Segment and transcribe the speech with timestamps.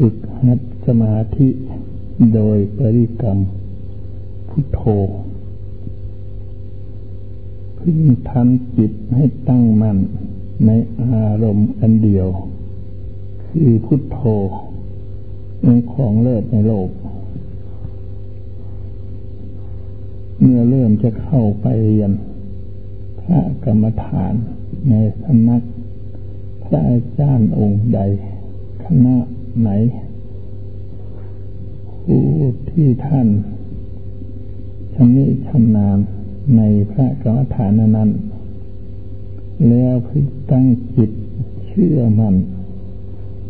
[0.00, 1.48] ฝึกหัดสมาธิ
[2.34, 3.38] โดยบริกรรม
[4.48, 4.80] พุทโธ
[7.78, 7.98] พึง
[8.30, 9.98] ทำจิตให้ตั้งมั่น
[10.66, 10.70] ใน
[11.02, 12.28] อารมณ์อันเดียว
[13.46, 14.20] คือพุทโธ
[15.60, 16.88] เป็นของเลิศในโลก
[20.38, 22.12] เมื่อเริ่มจะเข้าไปเรียน
[23.20, 24.34] พระกรรมฐาน
[24.88, 25.62] ในสำนัก
[26.64, 28.00] พระอาจารย์องค์ใด
[28.84, 29.16] คณะ
[29.62, 29.70] ไหน
[32.04, 32.26] ผู้
[32.70, 33.28] ที่ท่าน
[34.94, 35.98] ชำนิชำนาญ
[36.56, 38.10] ในพระกรรมฐานนั้น
[39.68, 40.64] แล้วพิตั้ง
[40.96, 41.10] จิต
[41.66, 42.34] เชื่อมัน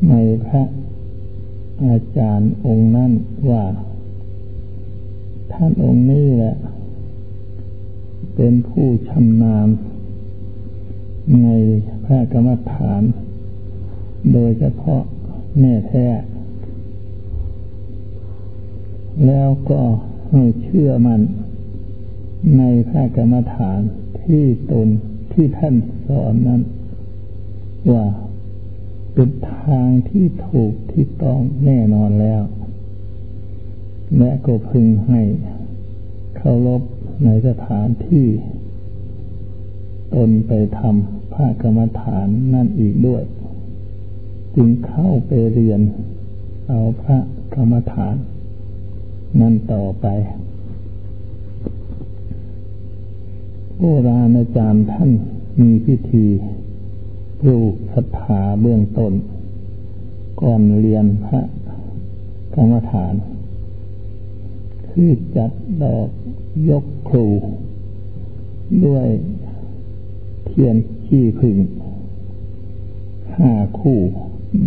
[0.09, 0.15] ใน
[0.47, 0.63] พระ
[1.85, 3.13] อาจารย์องค์นั้น
[3.51, 3.65] ว่า
[5.53, 6.57] ท่านองค์นี้แหละ
[8.35, 9.69] เป็นผู้ชำนาญ
[11.43, 11.49] ใน
[12.05, 13.03] พระกรรมฐาน
[14.33, 15.03] โดยเฉพาะ
[15.61, 16.07] แน่แท้
[19.27, 19.81] แล้วก็
[20.31, 21.21] ให้เชื่อมัน
[22.59, 23.81] ในพระกรรมฐาน
[24.23, 24.89] ที่ตน
[25.33, 25.75] ที่ท่าน
[26.07, 26.63] สอนนั้น
[27.93, 28.05] ว่า
[29.15, 32.43] เป็นทางที่ถูกที่ต้องแน่นอนแล้ว
[34.19, 35.21] และก็พึงให้
[36.37, 36.83] เคารพ
[37.25, 38.27] ในสถานที่
[40.15, 43.23] ตนไปทำพระกรรมฐานนั่นอีกด้วย
[44.59, 45.81] จึงเข้าไปเรียน
[46.69, 47.19] เอาพระ
[47.55, 48.15] กรรมฐาน
[49.41, 50.07] นั่นต่อไป
[53.79, 55.11] โบราณอาจารย์ท่าน
[55.61, 56.27] มีพิธี
[57.41, 59.13] ปลูกศรัทธาเบื้องต้น
[60.41, 61.41] ก่อนเรียนพระ
[62.55, 63.15] กรรมฐาน
[64.89, 65.51] คือจัด
[65.83, 66.09] ดอก
[66.69, 67.27] ยกครู
[68.85, 69.09] ด้วย
[70.47, 70.77] เทียน
[71.07, 71.57] ขี้ผึ่ง
[73.37, 74.01] ห้าคู่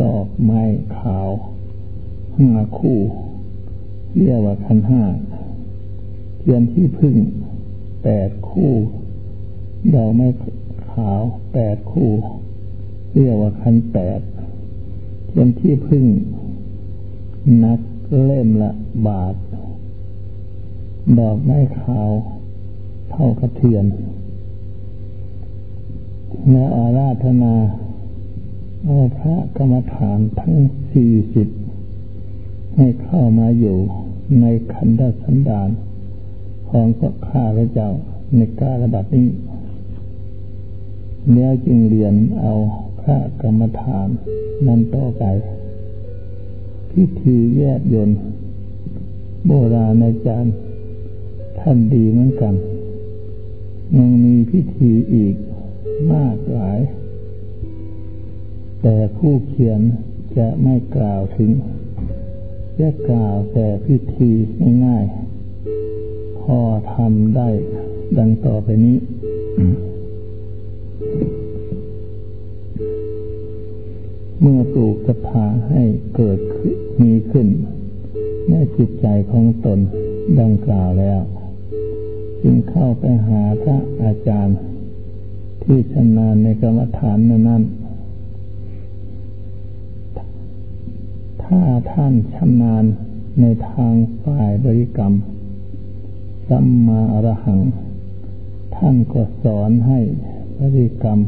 [0.04, 0.62] ดอกไม้
[0.98, 1.30] ขาว
[2.36, 3.00] ห้าคู่
[4.16, 5.04] เรียกว่าคันห้า
[6.38, 7.16] เทียนขี้ผึ่ง
[8.04, 8.74] แปดคู่
[9.94, 10.28] ดอกไม้
[10.92, 11.22] ขาว
[11.54, 12.10] แปดคู่
[13.14, 14.20] เรียกว่าคันแปด
[15.28, 16.06] เทียนที่พึ่ง
[17.64, 17.80] นัก
[18.24, 18.72] เล่มละ
[19.08, 19.36] บาท
[21.20, 22.12] ดอกไม้ขาว
[23.10, 23.86] เท่ากระเทียน
[26.52, 27.54] และอาราธนา
[29.20, 30.58] พระกรรมฐานทั้ง
[30.92, 31.48] สี่สิบ
[32.76, 33.78] ให้เข้ามาอยู่
[34.42, 35.70] ในขันธสันดาน
[36.70, 37.90] ของพระข้าพระเจ้า
[38.36, 39.28] ในกาลบัดนี้
[41.34, 42.54] แล้วจึงเรียนเอา
[43.02, 44.08] พระกรรมฐาน
[44.68, 45.24] นั้นต่อไป
[46.92, 48.10] พิธีแยกยน
[49.46, 50.54] โบราณอาจารย์
[51.60, 52.54] ท่านดีเหมือนกัน
[53.96, 55.36] ยังมีพิธีอีก
[56.12, 56.80] มากหลาย
[58.82, 59.82] แต่ผู้เขียน
[60.38, 61.52] จะไม่กล่าวถึง
[62.80, 64.32] จะกล่าวแต่พิธี
[64.86, 66.60] ง่ายๆพอ
[66.94, 67.50] ทำได้
[68.18, 68.98] ดังต่อไปนี้
[74.42, 75.84] เมื่อปลูกศรัทธาให้
[76.16, 76.40] เกิด
[77.02, 77.48] มีขึ้น
[78.50, 79.80] ในจิตใจของตน
[80.42, 81.22] ดังกล่าวแล้ว
[82.42, 84.58] จึงเข้าไปหาพระอาจารย์
[85.64, 87.64] ที่ชำนาญในกรรมฐานนั้น
[91.52, 92.86] ถ้าท่านชำนาญ
[93.42, 93.94] ในทาง
[94.24, 95.14] ฝ่ายบริกรรม
[96.50, 97.60] สัมมาอรหัง
[98.76, 100.00] ท่านก็สอนให้
[100.60, 101.20] บริกรรม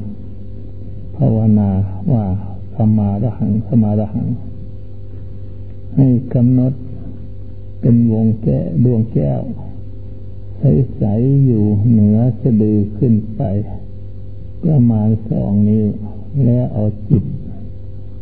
[1.15, 1.69] ภาวนา
[2.13, 2.25] ว่า
[2.75, 4.27] สมาระหังสมาระหัง
[5.95, 6.73] ให้กำหนด
[7.79, 9.41] เป็นวงแก้ดวงแก้ว
[10.59, 13.41] ใสๆอยู่เหนือสะดือขึ้นไป
[14.63, 15.87] ประมาณสองนิ้ว
[16.45, 17.23] แล้วเอาจิต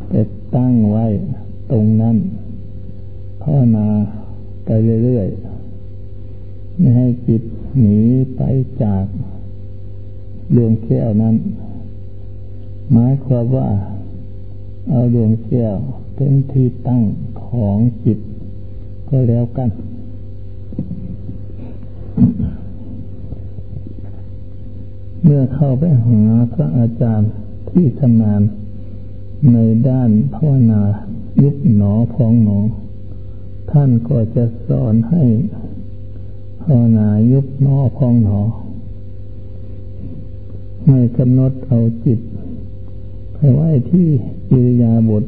[0.07, 0.13] ไป
[0.55, 1.07] ตั้งไว้
[1.71, 2.17] ตรงนั้น
[3.41, 3.87] ภาวนา
[4.65, 4.69] ไป
[5.03, 7.41] เรื่อยๆ ไม่ให้จิต
[7.79, 7.99] หนี
[8.35, 8.41] ไป
[8.83, 9.05] จาก
[10.55, 11.35] ดวงแก้วนั้น
[12.91, 13.67] หมายความว่า
[14.89, 15.75] เอาดวงแก้ว
[16.15, 17.01] เป็นที่ตั้ง
[17.45, 18.19] ของจิต
[19.09, 19.69] ก็แล้วกัน
[25.23, 26.21] เมื่อเข้าไปหา
[26.53, 27.31] พระอาจารย์
[27.69, 28.41] ที่ทำงาน
[29.53, 29.57] ใน
[29.89, 30.81] ด้านภาวนา
[31.41, 32.57] ยุบหนอพองหนอ
[33.71, 35.23] ท่านก็จะสอนให้
[36.61, 38.39] ภาวนายุบหนอพองหนอ
[40.85, 42.19] ให้กำหนดเอาจิต
[43.33, 44.07] ไปไว้ที่
[44.49, 45.23] อิริยาบถ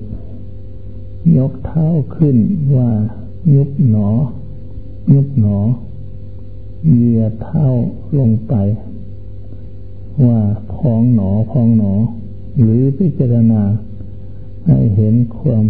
[1.38, 1.86] ยกเท้า
[2.16, 2.38] ขึ้น
[2.76, 2.90] ว่า
[3.54, 4.10] ยุบหนอ
[5.14, 5.58] ยุบหนอ
[6.90, 7.66] เหยียดเท้า
[8.18, 8.54] ลงไป
[10.26, 10.40] ว่า
[10.74, 11.94] พองหนอพองหนอ
[12.62, 13.62] หรือพิจารณา
[14.66, 15.64] ให้เห็นความ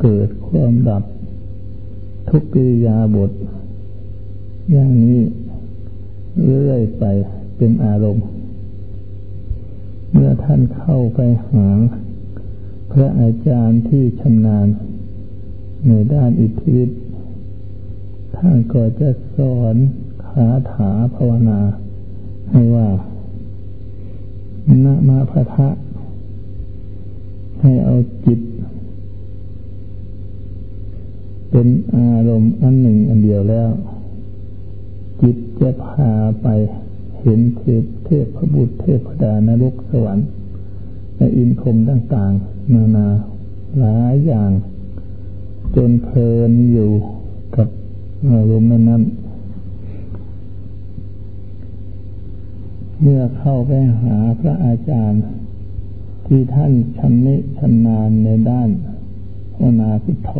[0.00, 1.02] เกิดความดับ
[2.28, 3.30] ทุกกิริยาบท
[4.70, 5.18] อย่างนี้
[6.44, 7.04] เรื่อยไป
[7.56, 8.24] เป็นอารมณ์
[10.10, 11.68] เมื่อท่านเข้าไปหา
[12.92, 14.66] พระอาจารย์ที่ชำนาญ
[15.86, 17.00] ในด้านอิทธิฤทธิ์
[18.36, 19.76] ท่านก็จะสอน
[20.26, 21.60] คาถาภาวนา
[22.50, 22.88] ให้ว่า
[24.84, 25.68] นะมาพะทะ
[27.60, 27.94] ให้เอา
[28.26, 28.40] จิต
[31.50, 33.70] เป็นอารมณ์อันหนึ่งอันเดียวแล้ว
[35.20, 36.12] จิตจะพา
[36.42, 36.46] ไป
[37.20, 40.26] เห็นเทพเทพพระบุตรเทพดานรกสวรรค์
[41.16, 43.08] และอินคมต่างๆ นานา
[43.78, 44.50] หลายอย่าง
[45.76, 46.90] จนเพลินอยู่
[47.56, 47.68] กับ
[48.30, 49.02] อารมณ์นั้น
[53.02, 53.70] เมื่อเข้าไป
[54.02, 55.22] หาพระอาจารย์
[56.26, 58.70] ที่ท่านชำนิชำนาญในด้าน
[59.54, 60.32] ภาวนาพุทโธ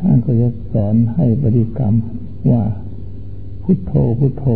[0.00, 1.94] ท่านก็จะสอนให้บริกรรม
[2.50, 2.64] ว่า
[3.62, 4.46] พุทโธพุทโธ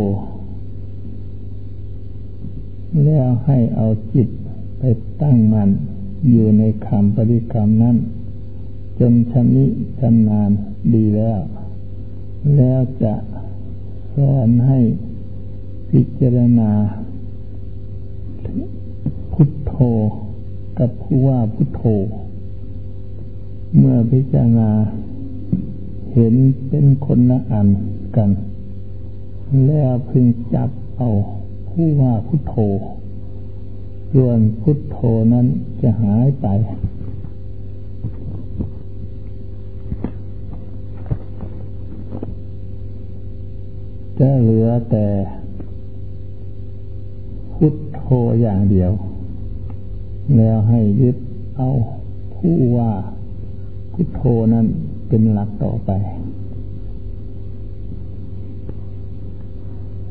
[3.04, 4.28] แล้วให้เอาจิต
[4.78, 4.82] ไป
[5.22, 5.68] ตั้งมัน
[6.30, 7.96] อยู่ในคำบริกรรมนั้น
[8.98, 9.66] จนชำนิ
[10.00, 10.50] ชำนาญ
[10.94, 11.40] ดีแล้ว
[12.56, 13.14] แล้วจะ
[14.14, 14.78] สอนให้
[15.90, 16.70] พิจารณา
[19.32, 19.74] พุทโธ
[20.78, 21.82] กับผู้ว่าพุทโธ
[23.78, 24.70] เมื่อพิจารณา
[26.14, 26.34] เห็น
[26.68, 27.68] เป็นคนละอัน
[28.16, 28.30] กัน
[29.66, 31.10] แล้วพึงจับเอา
[31.70, 32.56] ผู้ว่าพุทโธ
[34.12, 34.98] ส่วนพุทโธ
[35.32, 35.46] นั้น
[35.82, 36.46] จะหายไป
[44.18, 45.06] จะเหลือแต่
[47.54, 48.04] พุทโธ
[48.40, 48.92] อย่างเดียว
[50.36, 51.16] แล้วให้ยึด
[51.56, 51.68] เอา
[52.34, 52.92] ผู้ว่า
[53.92, 54.22] พุทโธ
[54.54, 54.66] นั้น
[55.08, 55.90] เป็นหลักต่อไป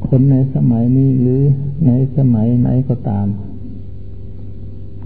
[0.07, 1.43] คนในสมัยนี้หรือ
[1.87, 3.27] ในสมัยไหนก็ตาม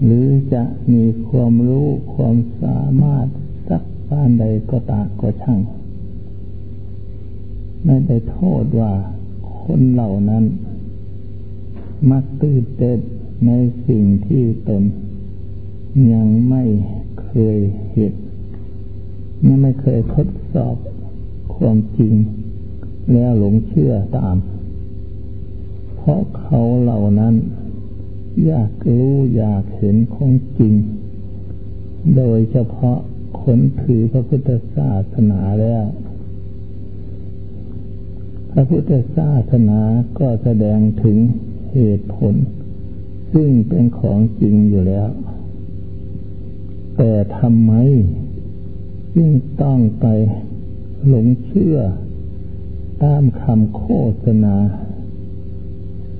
[0.04, 0.62] หรือจะ
[0.92, 3.26] มีความรู้ความสามารถ
[3.68, 5.60] สักปานใดก็ตามก็ช่าง
[7.84, 8.92] ไม่ได้โทษว่า
[9.62, 10.44] คนเหล่านั้น
[12.10, 12.98] มักตื่นเต้น
[13.46, 13.52] ใน
[13.86, 14.82] สิ่งที่ตน
[16.12, 16.64] ยังไม่
[17.22, 17.58] เคย
[17.92, 18.14] เห็น
[19.44, 20.76] ยังไม่เคยทดสอบ
[21.54, 22.14] ความจริง
[23.12, 24.36] แล้วหลงเชื่อตาม
[25.96, 27.34] เพราะเขาเหล่านั้น
[28.46, 30.74] อยากรู้อยากเห็นของจริง
[32.16, 32.98] โดยเฉพาะ
[33.42, 35.84] คนถือพระพุทธศาสนาแล้ว
[38.52, 39.80] พระพุทธศาสนา
[40.18, 41.16] ก็แสดงถึง
[41.72, 42.34] เหตุผล
[43.32, 45.08] ซึ่งเป็นของจริงอยู่แล้ว
[46.96, 47.72] แต่ทำไม
[49.14, 49.30] จึง
[49.62, 50.06] ต้องไป
[51.06, 51.76] หลงเชื่อ
[53.02, 53.84] ตามคำโฆ
[54.24, 54.56] ษณา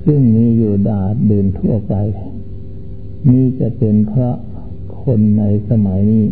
[0.05, 1.93] ซึ่งมีอยู่ดาดเดินทั่วไป
[3.29, 4.35] นี่จะเป็นเพราะ
[5.01, 6.27] คนในสมัยนี้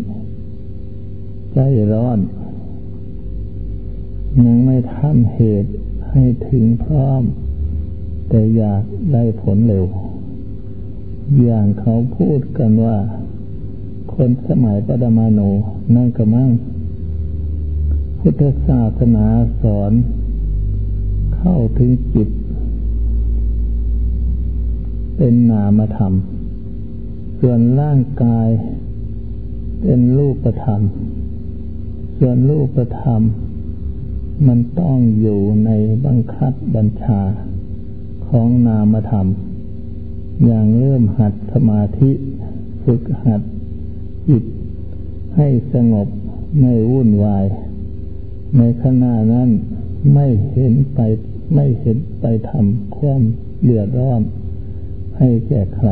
[1.54, 1.58] ใจ
[1.92, 2.20] ร้อน
[4.44, 5.72] ยังไม่ทำเหตุ
[6.10, 7.24] ให้ถึงพร้อม
[8.30, 8.84] แต่อยาก
[9.14, 9.86] ได้ผลเร็ว
[11.44, 12.98] อย่างเขาพูดกันว่า
[14.14, 15.40] คนสมัยปดมาโน
[15.96, 16.50] นั่นก็มั่ง
[18.20, 19.26] พุทธศาสนา
[19.62, 19.92] สอน
[21.36, 22.30] เข้าถึงจิต
[25.18, 26.14] เป็นนามธรรม
[27.40, 28.50] ส่วนร่างกาย
[29.82, 30.82] เป็นรูปธรรม
[32.18, 33.22] ส่วนรูปธรรม
[34.48, 35.70] มันต้องอยู่ใน
[36.06, 37.22] บังคับบัญชา
[38.28, 39.28] ของนามธรรม
[40.46, 42.12] อย่างเริ่มหัดสมาธิ
[42.84, 43.42] ฝึกหัด
[44.28, 44.44] จิต
[45.36, 46.08] ให้สงบ
[46.60, 47.46] ไม่วุ่นวาย
[48.58, 49.50] ในขณะนั้น
[50.14, 51.00] ไม่เห็นไป
[51.54, 53.22] ไม่เห็นไปทำความ
[53.64, 54.22] เดือดร้อน
[55.18, 55.90] ให้แก่ใคร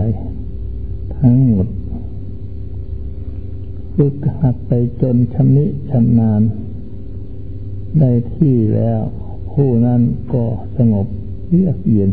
[1.18, 1.68] ทั้งหมด
[3.96, 6.42] ฝึกหัดไปจนชำนิชำนาญ
[8.00, 9.02] ได้ที่แล้ว
[9.52, 10.02] ผู้นั้น
[10.34, 10.46] ก็
[10.78, 11.08] สงบ
[11.50, 12.12] เยือกเย็น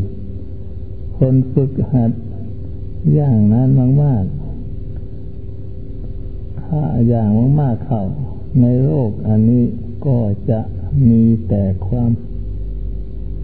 [1.17, 2.11] คนฝึกหัด
[3.15, 3.69] อย่างนั้น
[4.03, 4.42] มากๆ
[6.75, 7.29] ถ้าอย่าง
[7.61, 8.03] มากๆเข้า
[8.61, 9.65] ในโลกอันนี้
[10.07, 10.19] ก็
[10.51, 10.61] จะ
[11.09, 12.11] มีแต่ความ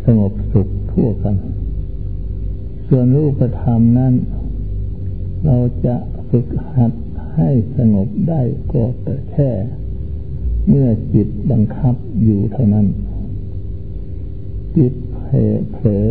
[0.04, 1.36] สงบสุขทั่วกัน
[2.86, 4.14] ส่วนรูปธรรมนั้น
[5.46, 5.96] เราจะ
[6.28, 6.92] ฝึกหัด
[7.34, 8.42] ให้สงบได้
[8.72, 9.50] ก็แต่แค่
[10.68, 12.86] เมื่อจิตบังคับอยู่เท่านั้น
[14.76, 14.92] จิต
[15.72, 16.08] เผลอ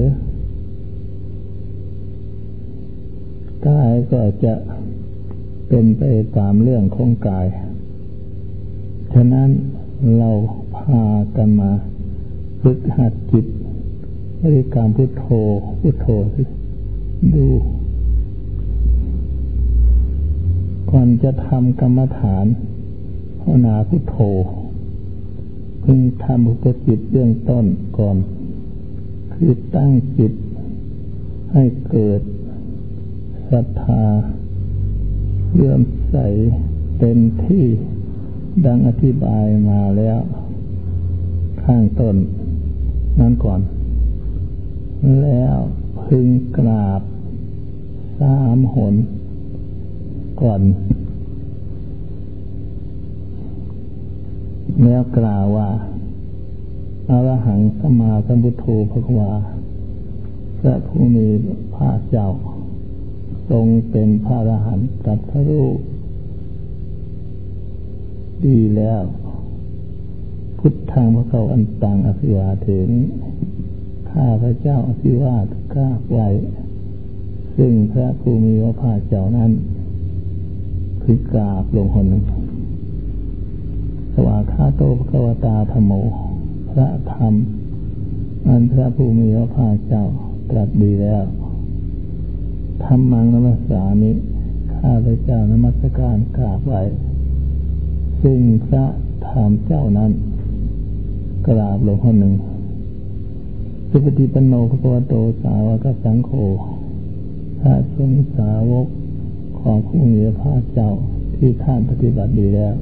[3.65, 4.53] กายก็จะ
[5.67, 6.01] เป็นไป
[6.37, 7.47] ตามเรื่องของกาย
[9.13, 9.49] ฉะนั้น
[10.17, 10.31] เรา
[10.77, 11.03] พา
[11.35, 11.71] กันมา
[12.61, 13.45] ฝึกหัดจิต
[14.41, 15.25] บริกรรพุทโธ
[15.79, 16.07] พุทโธ
[17.35, 17.47] ดู
[20.91, 22.45] ก่อนจะทำกรรมฐาน
[23.39, 24.17] ภาวนาพุทโธ
[25.83, 27.65] พึงทำอุปจิตเบื้องต้น
[27.97, 28.17] ก่อน
[29.33, 30.33] คือตั้งจิต
[31.51, 32.21] ให้เกิด
[33.51, 34.03] ศรัทธา
[35.53, 36.15] เลื่อมใส
[36.99, 37.65] เต็มที่
[38.65, 40.19] ดังอธิบายมาแล้ว
[41.63, 42.15] ข้างต้น
[43.19, 43.61] นั้นก่อน
[45.21, 45.55] แล้ว
[46.05, 46.27] พึง
[46.57, 47.01] กราบ
[48.19, 48.95] สามหน
[50.41, 50.61] ก่อน
[54.83, 55.69] แล้วกล่าวว่า
[57.09, 59.31] อารหังสมาสัมพุทโธภควา
[60.59, 61.27] พระผู้มี
[61.73, 62.27] พระเจ้า
[63.49, 65.67] ทรงเป็นพระอรหันต์ตรัสรู้
[68.45, 69.03] ดีแล้ว
[70.59, 72.89] พุทธังพระเขาอันตังอภิวาเถน
[74.11, 76.27] ข้าพระเจ้าอภิวาทกราบไว้
[77.57, 79.51] ซึ่งพระภูมิพระภาเจ้านั้น
[81.03, 82.23] คือกราบลงคนหนึ่ง
[84.13, 85.91] สวาคาโตพระวตาธรรมโม
[86.71, 87.33] พระธรรม
[88.47, 90.03] อันพระภูมิพระภาเจ้า
[90.49, 91.23] ตรัสดีแล้ว
[92.87, 94.11] ธรรมังนมัสสามิ
[94.75, 96.81] ข้าพเจ้านมัสการกราบไว้
[98.21, 98.85] ซึ่งพระ
[99.29, 100.11] ธรรมเจ้านั้น
[101.47, 102.33] กราบหลวงคนหนึ่ง
[103.89, 106.31] สุปฏิปันโนพระพุทโตสาวกสังโฆ
[107.61, 108.87] พระสงฆ์สาวก
[109.59, 110.89] ของผู้มีพระเจ้า
[111.35, 112.75] ที่ท่านปฏิบัติดีแล้ว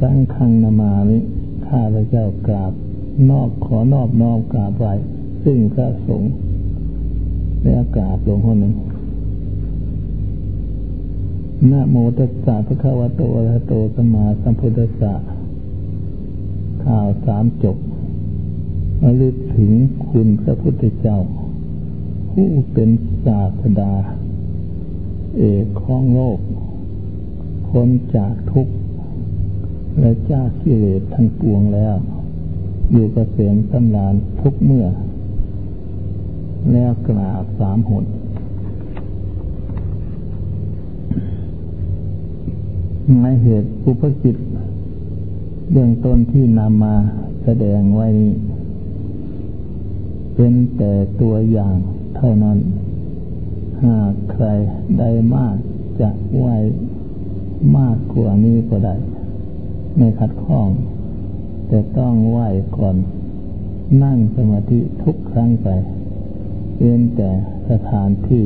[0.00, 1.18] สังฆังนามามิ
[1.66, 2.72] ข้าพเจ้ากราบ
[3.30, 4.94] นอบขอนอบน้อมกราบไว้
[5.44, 6.32] ซึ่งพระสงฆ์
[7.64, 8.74] แล้วกาบลงคนหนึ่ง
[11.70, 15.14] นะโมตัสสะพระคัมภโตอะระโตสัมมาสัมพุทธัสสะ
[16.84, 17.76] ข่าวสามจบ
[19.02, 19.72] ระลึกถึง
[20.08, 21.18] คุณพระพุทธเจ้า
[22.30, 22.90] ผู้เป็น
[23.24, 23.92] ศาสดา
[25.36, 26.38] เอกของโลก
[27.68, 28.74] พ้นจากทุกข์
[29.98, 31.96] และจากกิเลสทั้งปวงแล้ว
[32.90, 34.86] อยู่กเกษมสำราญทุกเมื่อ
[36.72, 38.04] แล้วกราบสามหน
[43.20, 44.36] หมายเหตุอุปกิจ
[45.72, 46.94] เบื้องต้นที่นำมา
[47.44, 48.32] แสดงไว้นี้
[50.34, 51.76] เป็นแต่ตัวอย่าง
[52.16, 52.58] เท่านั้น
[53.84, 54.46] หากใคร
[54.98, 55.56] ได้มาก
[56.00, 56.46] จะไหว
[57.76, 58.94] มากกว่านี้ก็ได้
[59.96, 60.68] ไม่ขัดข้อง
[61.68, 62.38] แต่ต้องไหว
[62.76, 62.96] ก่อน
[64.02, 65.68] นั่งสมาธิทุกครั้งไป
[66.80, 67.30] เป็นแต่
[67.70, 68.44] สถานที่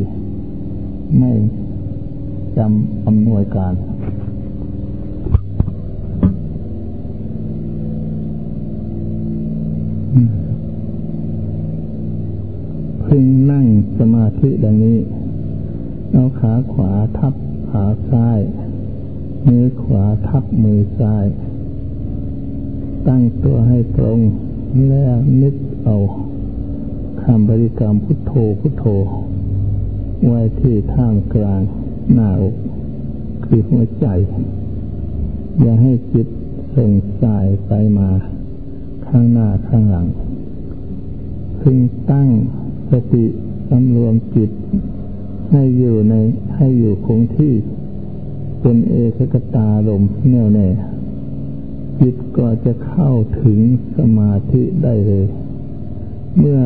[1.19, 1.33] ไม่
[2.57, 3.75] จำอำนวยการ
[13.05, 13.67] พึงนั่ง
[13.99, 14.99] สมาธิดังนี้
[16.13, 17.35] เอาขาขวาทับ
[17.71, 18.41] ขาซ้าย
[19.47, 21.27] มือขวาทับมือซ้าย
[23.09, 24.19] ตั้งตัวให้ตรง
[24.89, 25.97] แล้วนึกเอา
[27.25, 28.85] คำบริกรรมพุทโธพุทโธ
[30.27, 31.63] ไว้ที่ท่ามกลาง
[32.13, 32.55] หน้าอก
[33.45, 34.07] คือหัวใจ
[35.61, 36.27] อย่าให้จิต
[36.77, 38.11] ส่งสายไปมา
[39.07, 40.07] ข้างหน้าข้างหลัง
[41.61, 41.79] พึง
[42.11, 42.29] ตั้ง
[42.91, 43.27] สติ
[43.69, 44.51] สำรวมจิต
[45.51, 46.15] ให้อยู่ใน
[46.57, 47.55] ให้อยู่คงที่
[48.61, 50.69] เป็นเอกกตาลมแน่วแน่
[52.01, 53.11] จิตก็จะเข้า
[53.43, 53.59] ถึง
[53.97, 55.27] สมาธิได้เลย
[56.39, 56.61] เมื่อ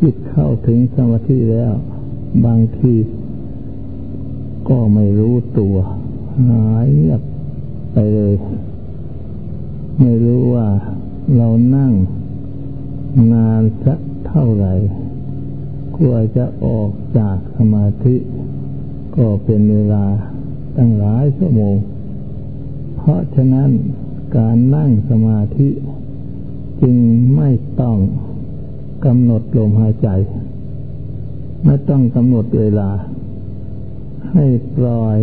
[0.00, 1.72] จิตเข้าถึงสมาธิแล้ว
[2.44, 2.94] บางที
[4.68, 5.76] ก็ไม่รู้ตัว
[6.48, 7.22] หายเงียบ
[7.92, 8.34] ไปเลย
[10.00, 10.68] ไม่รู้ว่า
[11.36, 11.92] เรานั่ง
[13.32, 14.74] นานสักเท่าไหร่
[15.96, 18.16] กว่าจะออกจากสมาธิ
[19.16, 20.04] ก็เป็นเวลา
[20.76, 21.76] ตั้งหลายชั่วโมง
[22.96, 23.70] เพราะฉะนั้น
[24.36, 25.68] การนั่งสมาธิ
[26.82, 26.96] จึง
[27.36, 27.50] ไม่
[27.80, 27.96] ต้อง
[29.04, 30.08] กำหนดลมหายใจ
[31.64, 32.90] ไม่ต้องกำหนดเวลา
[34.32, 35.18] ให้ปล่อย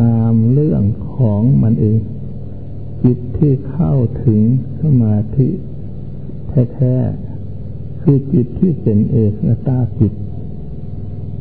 [0.00, 0.82] ตามเรื่อง
[1.16, 1.98] ของมันเอง
[3.04, 4.40] จิตที่เข้าถึง
[4.80, 5.48] สมาธิ
[6.48, 9.32] แท้ๆคือจิตที่เป็นเอก
[9.66, 10.12] ตาจิต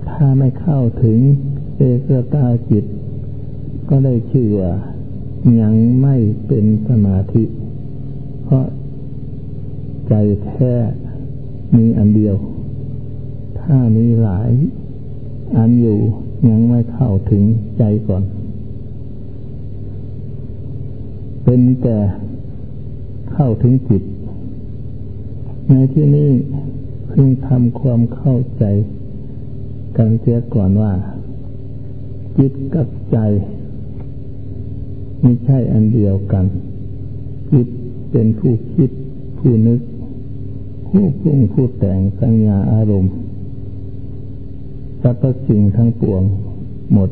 [0.10, 1.20] ถ้าไม่เข้าถึง
[1.78, 2.86] เอกตาจิต
[3.90, 4.74] ก็ได้ชื่อว่า
[5.62, 6.16] ยังไม่
[6.48, 7.44] เป็นสมาธิ
[8.44, 8.66] เพราะ
[10.08, 10.14] ใจ
[10.46, 10.74] แท้
[11.78, 12.36] มีอันเดียว
[13.60, 14.52] ถ้ามีหลาย
[15.58, 16.00] อันอยู่
[16.50, 17.44] ยังไม่เข้าถึง
[17.78, 18.24] ใจก่อน
[21.44, 21.98] เป็นแต่
[23.34, 24.04] เข้าถึงจิต
[25.70, 26.32] ในที่นี้
[27.08, 28.64] เพิ่งทำความเข้าใจ
[29.98, 30.94] กันเสียก่อนว่า
[32.38, 33.18] จิตกับใจ
[35.22, 36.46] ไม่ใช่อันเดียวกัน
[37.52, 37.68] จิต
[38.12, 38.90] เป็นผู้คิด
[39.40, 39.80] ผู้นึก
[40.90, 43.14] ผู้ปรุงผู้แต่งสัญญาอารมณ์
[45.02, 46.24] สรรพสิ่งทั้งปวง
[46.94, 47.10] หมด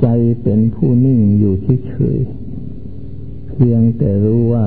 [0.00, 0.06] ใจ
[0.42, 1.54] เป็นผู้นิ่งอยู่
[1.88, 2.18] เฉย
[3.52, 4.64] เพียงแต่รู้ว่า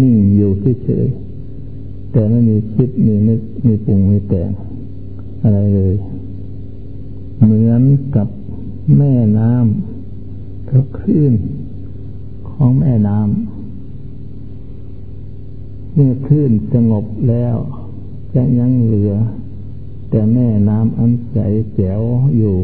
[0.00, 0.52] นิ่งอยู่
[0.84, 1.06] เฉย
[2.12, 4.50] แต่ไม่มีคิดมีนึกมีปรุงมีแต่ง
[5.42, 5.94] อะไรเลย
[7.42, 7.82] เหมือน
[8.16, 8.28] กับ
[8.96, 11.34] แม่น้ำกับคลื่น
[12.50, 13.59] ของแม่น้ำ
[16.02, 17.56] มื่อคลื่นสงบแล้ว
[18.34, 19.14] จะยังเหลือ
[20.10, 21.38] แต่แม่น้ำอันใส
[21.74, 22.02] แจ๋ว
[22.36, 22.56] อยู่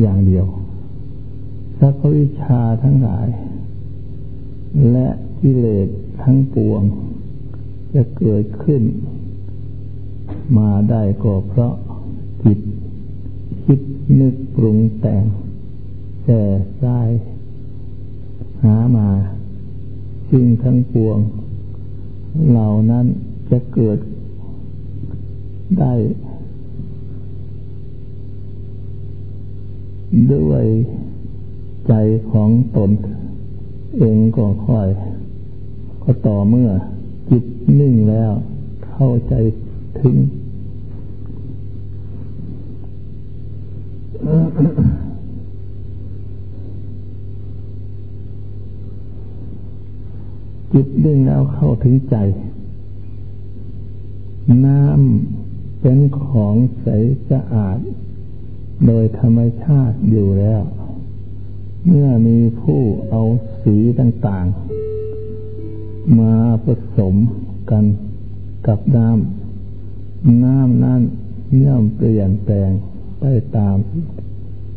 [0.00, 0.46] อย่างเดียว
[1.78, 3.28] สัพวิชาทั้งหลาย
[4.90, 5.08] และ
[5.40, 5.88] กิเลส
[6.22, 6.82] ทั้งปวง
[7.94, 8.82] จะเกิดขึ้น
[10.58, 11.74] มาได้ก็เพราะ
[12.44, 12.58] จิต
[13.64, 13.80] คิด
[14.20, 15.24] นึกปรุงแต่ง
[16.26, 16.42] แต่
[16.80, 16.86] ใจ
[18.62, 19.08] หามา
[20.30, 21.18] สิ่งทั้งปวง
[22.48, 23.06] เหล่านั้น
[23.50, 23.98] จะเกิด
[25.78, 25.94] ได้
[30.32, 30.66] ด้วย
[31.86, 31.92] ใจ
[32.30, 32.90] ของตน
[33.98, 34.88] เองก็ค่อย
[36.02, 36.70] ก็ต่อเมื่อ
[37.30, 37.44] จิต
[37.78, 38.32] นิ่งแล้ว
[38.92, 39.34] เข้าใจ
[40.00, 40.16] ถึง
[50.76, 52.16] จิตดึงแล้วเข้าถึงใจ
[54.66, 56.86] น้ำเป็นของใส
[57.30, 57.78] สะอาด
[58.86, 60.62] โดยธรรมชาติอยู่แล้ว
[61.86, 63.22] เมื่อมีผู้เอา
[63.62, 66.66] สีต่างๆ มาผ
[66.96, 67.14] สม
[67.70, 67.84] กัน
[68.66, 71.02] กับน้ำน้ำนั้น
[71.64, 72.70] ย่อมเปลี่ยนแปลง
[73.20, 73.24] ไป
[73.56, 73.76] ตาม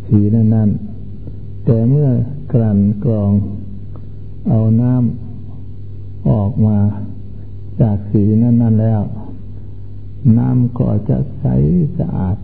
[0.07, 2.09] สีนั้นๆแต่เมื่อ
[2.53, 3.31] กลั่นกรอง
[4.49, 5.26] เอาน้ำ
[6.29, 6.77] ออกมา
[7.81, 9.01] จากสีนั้นๆแล้ว
[10.37, 11.45] น้ำก็จะใส
[11.97, 12.37] สะอาด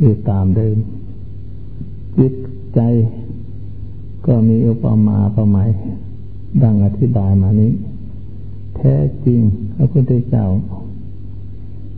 [0.00, 0.76] อยู่ตามเดิม
[2.18, 2.34] จิต
[2.74, 2.80] ใจ
[4.26, 5.70] ก็มีอุปมาประไมย
[6.62, 7.72] ดังอธิบายมานี้
[8.76, 9.40] แท้จริง
[9.76, 10.46] พระพุทธเจ้า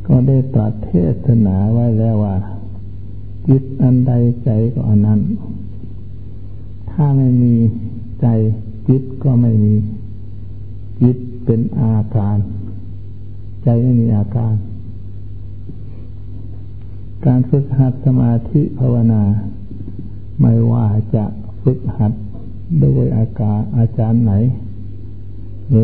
[0.07, 0.91] ก็ได้ตรัสเท
[1.25, 2.37] ศนาไว้แล้วว่า
[3.49, 4.13] จิตอันใด
[4.45, 5.21] ใจก็อันนั้น
[6.91, 7.55] ถ้าไม่มี
[8.21, 8.27] ใจ
[8.89, 9.75] จิตก็ไม่มี
[11.03, 12.39] จิตเป็นอาการ
[13.63, 14.55] ใจไม่มีอาการ
[17.27, 19.23] การฝึกหัดสมาธิภาวนา
[20.41, 21.25] ไม่ว่าจะ
[21.63, 22.13] ฝึกหัด
[22.81, 24.33] โดยอาการอาจารย์ไหน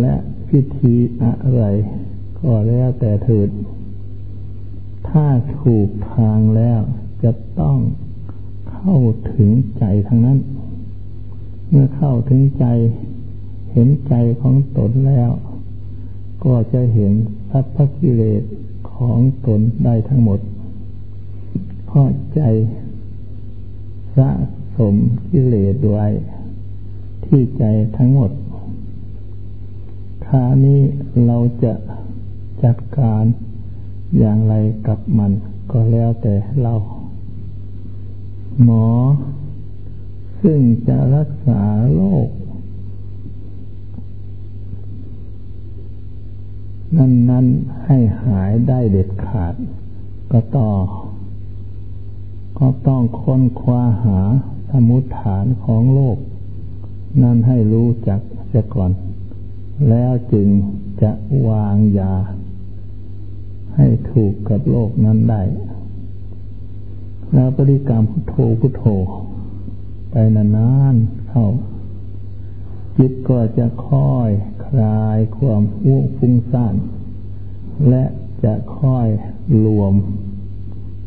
[0.00, 0.14] และ
[0.48, 1.64] พิธีอะไร
[2.40, 3.48] ก็แล้วแต่เถิด
[5.08, 5.26] ถ้า
[5.60, 6.80] ถูกทางแล้ว
[7.22, 7.78] จะต้อง
[8.72, 8.96] เข้า
[9.34, 10.38] ถึงใจทั้งนั้น
[11.68, 12.66] เมื่อเข้าถึงใจ
[13.72, 15.30] เห็นใจของตนแล้ว
[16.44, 17.12] ก็จะเห็น
[17.50, 18.42] สัพพกิเลส
[18.94, 20.40] ของตนได้ทั้งหมด
[21.86, 22.40] เพราะใจ
[24.16, 24.30] สะ
[24.76, 24.94] สม
[25.30, 26.06] กิเลสไว้
[27.24, 27.64] ที่ใจ
[27.96, 28.30] ทั้งหมด
[30.26, 30.80] คานี้
[31.26, 31.72] เราจะ
[32.64, 33.24] จัดการ
[34.18, 34.54] อย่างไร
[34.86, 35.32] กับมัน
[35.72, 36.74] ก็แล้วแต่เรา
[38.62, 38.86] หมอ
[40.42, 41.62] ซึ่งจะรักษา
[41.94, 42.28] โรค
[46.96, 49.54] นั้นๆให้หายได้เด็ดขาด
[50.30, 50.70] ก็ต่อ
[52.58, 54.20] ก็ต้องค้นคว้าหา
[54.70, 56.18] สมุดฐานของโลก
[57.22, 58.90] นั้นให้รู้จักเสียก่อน
[59.88, 60.48] แล้วจึง
[61.02, 61.10] จะ
[61.48, 62.14] วางยา
[63.76, 65.42] ให้ถูกกับโลกนั้นได้
[67.32, 68.84] แล้วบริกรรมพุทโธพุทโธ
[70.10, 71.46] ไปนานๆเข้า
[72.98, 74.30] จิตก็จะค่อย
[74.68, 76.74] คลายความวุ่งฟุ้งซ่าน
[77.88, 78.04] และ
[78.44, 79.08] จะค่อย
[79.64, 79.94] รวม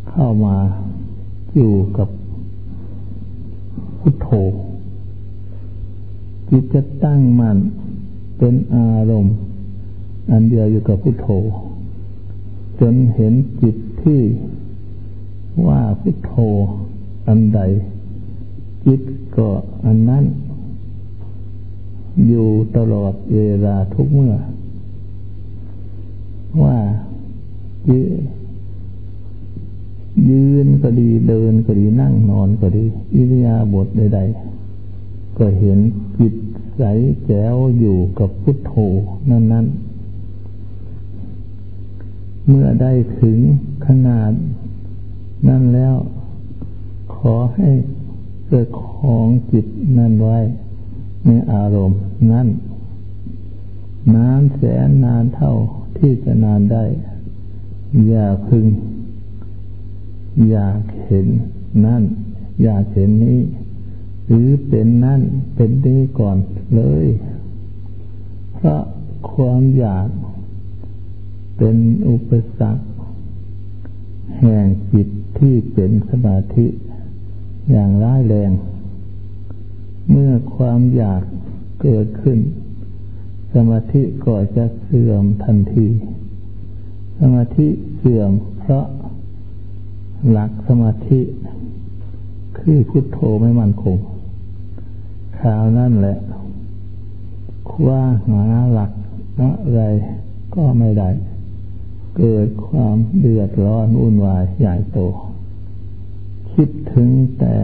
[0.09, 0.57] เข้ามา
[1.55, 2.09] อยู่กับ
[3.99, 4.29] พุทโธ
[6.49, 7.57] จิตจะตั้งมั่น
[8.37, 9.35] เป็นอารมณ์
[10.31, 11.27] อันเดียวอยู่กับพุทโธ
[12.79, 14.21] จนเห็นจิตที่
[15.67, 16.33] ว่าพุทโธ
[17.27, 17.61] อันใด
[18.85, 19.01] จิต
[19.35, 19.47] ก็
[19.85, 20.23] อันนั้น
[22.27, 24.35] อยู่ตลอดเวลาทุกเมื่อ
[26.63, 26.77] ว่า
[30.29, 35.79] ยืนก็ดีเดินก็ดีนั่งนอนก็ดีอิริยาบถใดๆ ก็เห็น
[36.19, 36.33] จิต
[36.77, 36.83] ใส
[37.25, 38.73] แจ๋วอยู่กับพุทโธ
[39.29, 39.65] นั้นนั้น
[42.47, 43.37] เมื่อได้ถึง
[43.85, 44.31] ขนาด
[45.47, 45.95] นั้นแล้ว
[47.15, 47.69] ขอให้
[48.47, 49.65] เกิดของจิต
[49.97, 50.37] นั้นไว้
[51.25, 52.47] ในอารมณ์นั้น
[54.15, 55.53] นานแสนนานเท่า
[55.97, 56.85] ที่จะนานได้
[58.07, 58.65] อย่าพึง
[60.49, 61.27] อยากเห็น
[61.85, 62.03] นั่น
[62.63, 63.41] อยากเห็นนี้
[64.25, 65.21] หรือเป็นนั่น
[65.55, 66.37] เป็นนี้ก่อน
[66.75, 67.05] เลย
[68.55, 68.81] เพราะ
[69.31, 70.07] ความอยาก
[71.57, 72.83] เป็นอุปสรรค
[74.39, 75.07] แห่งจิต
[75.37, 76.67] ที่เป็นสมาธิ
[77.71, 78.51] อย่างร้ายแรง
[80.11, 81.23] เมื่อความอยาก
[81.81, 82.39] เกิดขึ้น
[83.53, 85.87] สมาธิก็จะเสื่อมทันที
[87.19, 88.85] สมาธิเสื่อมเพราะ
[90.29, 91.19] หลักสมาธิ
[92.57, 93.97] คือพุทโธไม่มั่นคง
[95.39, 96.17] ข่าวนั่นแหละ
[97.69, 98.43] คว้าหา
[98.73, 98.91] หลัก
[99.39, 99.81] อะไร
[100.55, 101.09] ก็ไม่ได้
[102.17, 104.99] เกิดความเดือดร้อนวุ่นวายใหญ่โต
[106.53, 107.55] คิดถึงแต่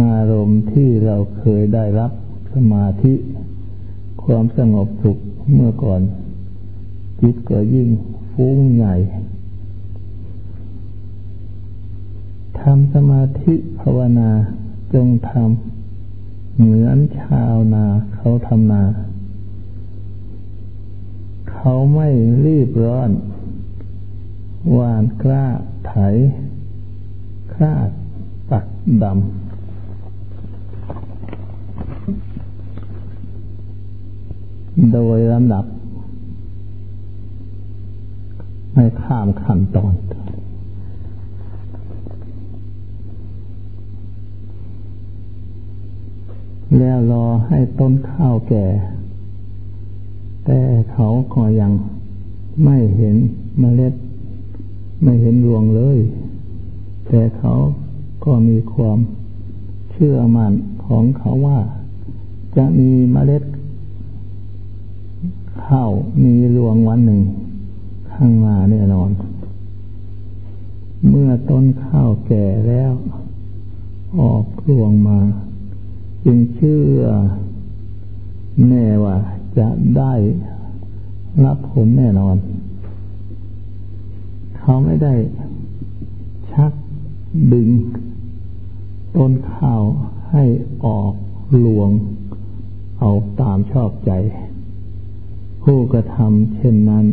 [0.00, 2.12] อารมณ์ที่เราเคยได้รับ
[2.54, 3.14] สมาธิ
[4.22, 5.18] ความสงบสุข
[5.52, 6.00] เมื่อก่อน
[7.20, 7.88] จิตก็ยิ่ง
[8.32, 8.96] ฟุ้งใหญ่
[12.60, 14.30] ทำสมาธิภาวนา
[14.94, 18.82] จงทำเหมือนชาวนาเขาทำนา
[21.52, 22.08] เขาไม่
[22.46, 23.10] รีบร้อน
[24.72, 25.46] หวานกล้า
[25.86, 25.94] ไถ
[27.52, 27.90] คลาด
[28.50, 28.66] ตัก
[29.02, 29.51] ดำ
[34.92, 35.64] โดยลำดับ
[38.72, 39.94] ไม่ข้ามขั้นตอน
[46.78, 48.66] แล้วรอให้ต้นข้าวแก่
[50.44, 50.60] แต่
[50.92, 51.72] เขาก็ยัง
[52.64, 53.16] ไม่เห็น
[53.58, 53.94] เมล็ด
[55.02, 55.98] ไม่เห็นรวงเลย
[57.06, 57.52] แต่เขา
[58.24, 58.98] ก็มีความ
[59.90, 60.52] เชื่อมั่น
[60.86, 61.58] ของเขาว่า
[62.56, 63.42] จะมีเมล็ด
[65.66, 65.90] ข้าว
[66.22, 67.20] มีรวงวันหนึ่ง
[68.12, 69.10] ข้างมาแน่นอน
[71.08, 72.92] เมื่อต้นข้าวแก่แล้ว
[74.20, 75.18] ออกรวงมา
[76.24, 77.02] จึงเชื่อ
[78.68, 79.16] แน่ว่า
[79.58, 80.14] จะได้
[81.44, 82.36] รับผลแน่นอน
[84.58, 85.14] เขาไม่ได้
[86.52, 86.72] ชัก
[87.52, 87.68] ดึง
[89.16, 89.82] ต้นข้าว
[90.30, 90.44] ให้
[90.84, 91.12] ออก
[91.64, 91.90] ลวง
[93.00, 94.12] เอาตามชอบใจ
[95.62, 97.06] ผู้กระทำเช่นนั้น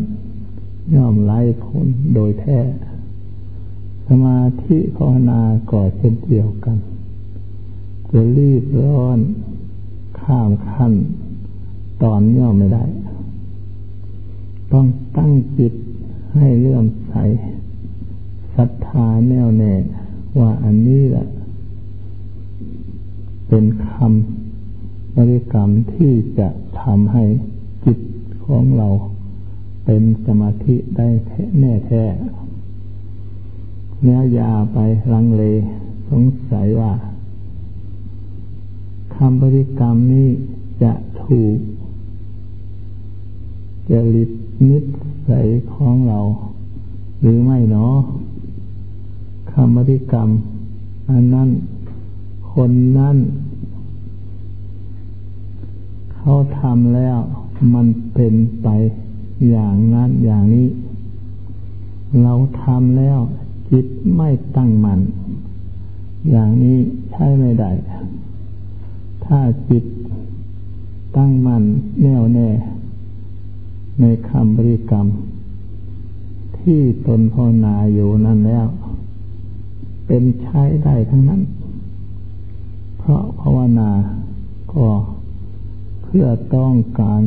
[0.95, 2.59] ย่อมไล่ผลโดยแท้
[4.07, 6.77] สมาธิภาวนาก็เช่นเดียวกัน
[8.12, 9.19] จะรีบร้อน
[10.21, 10.93] ข้ามขั้น
[12.03, 12.85] ตอนย่อไม่ได้
[14.71, 15.73] ต้องตั้งจิต
[16.35, 17.13] ให้เลื่อมใส
[18.55, 19.73] ศรัทธาแน่วแน่
[20.39, 21.27] ว่าอันนี้แหละ
[23.47, 26.47] เป็นคำบริกรรมที่จะ
[26.81, 27.25] ทำให้
[28.49, 28.89] ของเรา
[29.85, 31.07] เป็นสมาธิได้
[31.59, 32.03] แน่แท้
[34.01, 34.77] เนื้อยาไป
[35.13, 35.43] ลังเล
[36.09, 36.93] สงสัยว่า
[39.15, 40.27] คำบริกรรมนี้
[40.83, 40.91] จะ
[41.23, 41.57] ถูก
[43.89, 44.29] จริต
[44.69, 44.79] นิ
[45.29, 46.19] สัยของเรา
[47.21, 47.97] หรือไม่เนาะ
[49.51, 50.29] คำบริกรรม
[51.09, 51.49] อันนั้น
[52.53, 53.17] คนนั้น
[56.15, 57.19] เขาทำแล้ว
[57.74, 58.67] มันเป็นไป
[59.50, 60.67] อย่างนั้นอย่างนี้
[62.22, 63.19] เราทำแล้ว
[63.72, 65.00] จิตไม่ตั้งมัน่น
[66.30, 66.78] อย่างนี้
[67.12, 67.72] ใช่ไม่ได้
[69.26, 69.84] ถ้าจิต
[71.15, 71.63] ตั้งมั่น
[72.02, 72.50] แน่วแน่
[74.00, 75.08] ในคำบริกรรม
[76.60, 78.67] ที่ตนภาวนาอยู่นั่นแล้ว
[80.08, 81.41] เป็นใช้ได้ทั้งนั้น
[82.98, 83.89] เพราะภาวนา
[84.74, 84.88] ก็
[86.04, 87.22] เพื่อต้องการ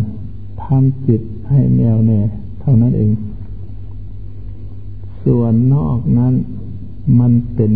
[0.63, 2.21] ทำจิตให้แน่วแน่
[2.61, 3.11] เท่านั้นเอง
[5.25, 6.35] ส่วนนอกนั้น
[7.19, 7.73] มันเป็น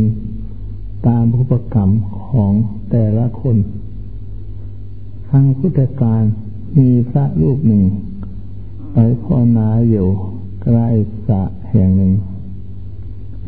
[1.06, 1.90] ตามภุปกรรม
[2.26, 2.52] ของ
[2.90, 3.56] แต่ละคน
[5.28, 6.22] ครั้งพุทธกาล
[6.78, 7.82] มีพระรูปหนึ่ง
[8.92, 10.06] ไปพ่อนาอยู่
[10.62, 10.88] ใกล้
[11.26, 12.12] สะแห่งหนึ่ง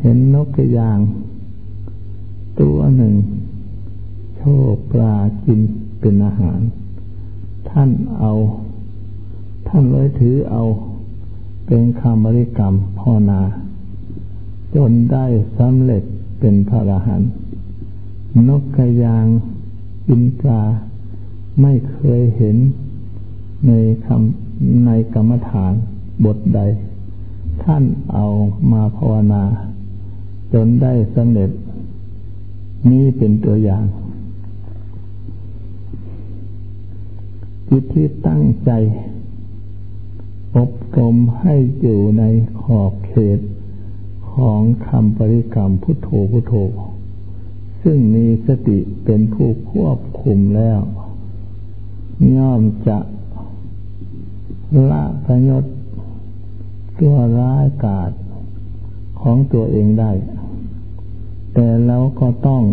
[0.01, 0.99] เห็นนกกระยาง
[2.61, 3.13] ตัวหนึ่ง
[4.35, 5.59] โชว์ปลากิน
[5.99, 6.59] เป็นอาหาร
[7.69, 8.31] ท่านเอา
[9.71, 10.63] ท่านเลยถือเอา
[11.67, 13.41] เป็นคำบริกรรมพ่อนา
[14.75, 15.25] จนได้
[15.57, 16.03] สำเร็จ
[16.39, 17.29] เป็นพระอรหันต์
[18.47, 19.25] นกกระยาง
[20.07, 20.61] กินปลา
[21.61, 22.57] ไม่เคยเห็น
[23.67, 23.71] ใน
[24.05, 25.73] คำในกรรมฐาน
[26.25, 26.59] บทใด
[27.63, 28.25] ท่านเอา
[28.71, 29.43] มาภาวนา
[30.53, 31.51] จนได้สำเร็จ
[32.91, 33.83] นี่เป็นตัวอย่าง
[37.69, 38.71] จิตที่ตั้งใจ
[40.57, 42.23] อบรมให้อยู่ใน
[42.61, 43.39] ขอบเขต
[44.33, 46.53] ของคำปริกรรมพุทโธพุทโธ
[47.81, 50.81] ซึ่งมีสติเป็นผู้ควบคุมแล้ว
[52.35, 52.97] ย่อมจะ
[54.89, 55.65] ละพยศ
[56.99, 58.11] ตัวร้ายกาศ
[59.21, 60.11] ของตัวเองได้
[61.53, 62.63] แต่เราก็ต้อง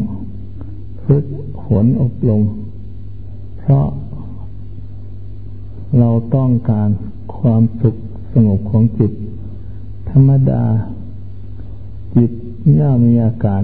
[1.06, 1.24] ฝึก
[1.64, 2.42] ฝนอบรม
[3.58, 3.86] เพราะ
[5.98, 6.88] เราต้องการ
[7.36, 7.96] ความสุข
[8.32, 9.12] สงบของจิต
[10.10, 10.64] ธรรมดา
[12.16, 12.30] จิต
[12.78, 13.62] ย่อมมีอาการ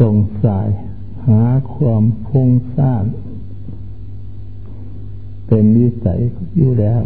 [0.00, 0.68] ส่งสาย
[1.26, 1.42] หา
[1.74, 3.02] ความพุ่งสร้าง
[5.46, 6.20] เป็นวิสัย
[6.56, 7.02] อยู่แล้ว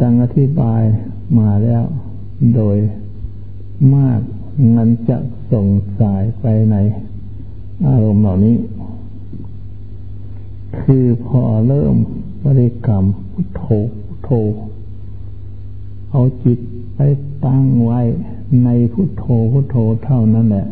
[0.00, 0.82] ดังอธิบาย
[1.38, 1.84] มาแล้ว
[2.54, 2.78] โดย
[3.94, 4.20] มาก
[4.74, 5.18] งันจะ
[5.52, 5.66] ส่ง
[6.00, 6.76] สายไปใน
[7.86, 8.56] อารมณ์เหล่านี้
[10.80, 11.96] คือพอเริ่ม
[12.58, 13.62] ริกรรมพุทโธ
[14.04, 14.30] พุทโธ
[16.10, 16.58] เอาจิต
[16.94, 17.00] ไป
[17.44, 18.00] ตั้งไว้
[18.64, 20.66] ในพุทโธพุทโธเท่านั้นแหละ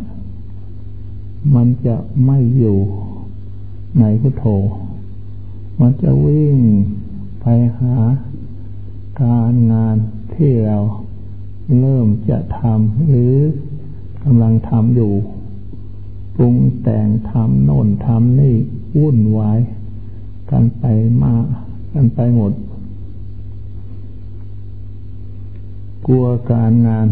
[1.55, 2.79] มันจะไม่อยู่
[4.01, 4.47] ในพุทโธ
[5.81, 6.57] มันจะวิ่ง
[7.41, 7.47] ไป
[7.79, 7.95] หา
[9.23, 9.97] การงาน
[10.35, 10.79] ที่เรา
[11.79, 13.35] เริ่มจะทำหรือ
[14.25, 15.13] กำลังทำอยู่
[16.37, 18.55] ปรุงแต่งทำโน่นทำนี่
[18.99, 19.59] วุ่นวาย
[20.51, 20.85] กันไป
[21.23, 21.35] มา
[21.93, 22.53] กันไปหมด
[26.07, 27.07] กลัวการงาน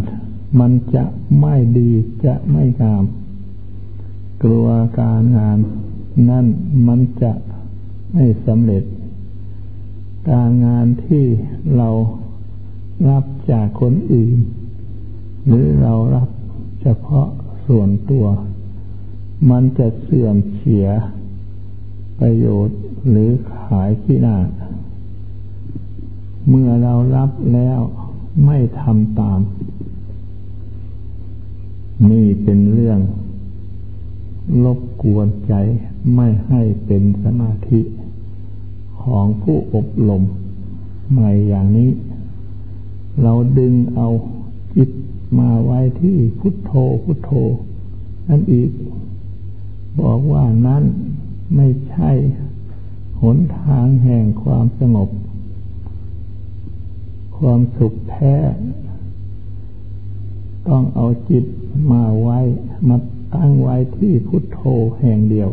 [0.60, 1.04] มันจะ
[1.40, 1.90] ไม่ดี
[2.24, 3.04] จะไม่งาม
[4.42, 4.66] กลัว
[5.00, 5.58] การงาน
[6.28, 6.46] นั่น
[6.86, 7.32] มันจะ
[8.12, 8.84] ไม่สำเร็จ
[10.30, 11.24] การงานที่
[11.76, 11.90] เรา
[13.08, 14.36] รับจากคนอื่น
[15.46, 16.28] หรือเรารับ
[16.82, 17.26] เฉพาะ
[17.66, 18.26] ส่วนตัว
[19.50, 20.86] มันจะเสื่อมเสีย
[22.22, 22.78] ประโยชน์
[23.10, 24.36] หรือขายขี้หน้า
[26.48, 27.80] เมื่อเรารับแล้ว
[28.44, 29.40] ไม่ทำตาม
[32.10, 33.00] นี่เป็นเรื่อง
[34.64, 35.54] ลบกวนใจ
[36.14, 37.80] ไม่ให้เป็นสมาธิ
[39.02, 40.22] ของผู้อบรม
[41.10, 41.90] ใหม่อย่างนี้
[43.22, 44.08] เราดึงเอา
[44.76, 44.90] จิต
[45.38, 46.72] มาไว้ที่พุทโธ
[47.04, 47.30] พุทโธ
[48.28, 48.70] นั่นอีก
[50.00, 50.84] บอกว่านั้น
[51.54, 52.10] ไม่ใช่
[53.20, 55.10] หนทางแห่งความสงบ
[57.36, 58.36] ความสุขแท้
[60.68, 61.44] ต้องเอาจิต
[61.92, 62.38] มาไว้
[62.88, 62.96] มา
[63.34, 64.60] ตั้งไว้ที่พุทโธ
[64.98, 65.50] แห่งเดียว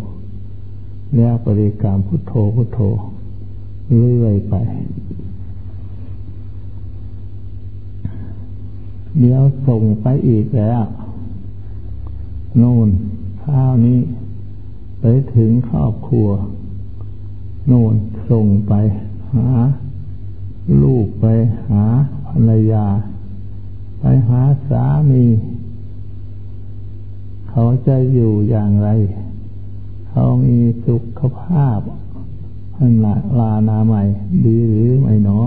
[1.15, 2.79] แล้วปริกรรมพุทโธพุทโธ
[3.97, 4.55] เรื่อยไป
[9.19, 10.83] เดี๋ยวส่งไปอีกแล้ว
[12.61, 12.89] นู่น
[13.43, 13.99] ข้าวนี้
[14.99, 16.29] ไปถึงครอบครัว
[17.67, 17.95] โน่น
[18.29, 18.73] ส่งไป
[19.33, 19.47] หา
[20.81, 21.25] ลูกไป
[21.69, 21.83] หา
[22.27, 22.85] ภรรยา
[23.99, 25.25] ไปหาสามี
[27.49, 28.89] เขาจะอยู่อย่างไร
[30.09, 31.79] เขามีสุขภาพ
[32.75, 32.93] ท่าน
[33.39, 34.03] ลานาใหม่
[34.45, 35.39] ดีหรือไม่หนอ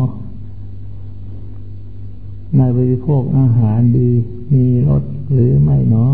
[2.57, 4.11] ในบริโภคอาหารดี
[4.53, 6.07] มีรสหรือไม่หนอ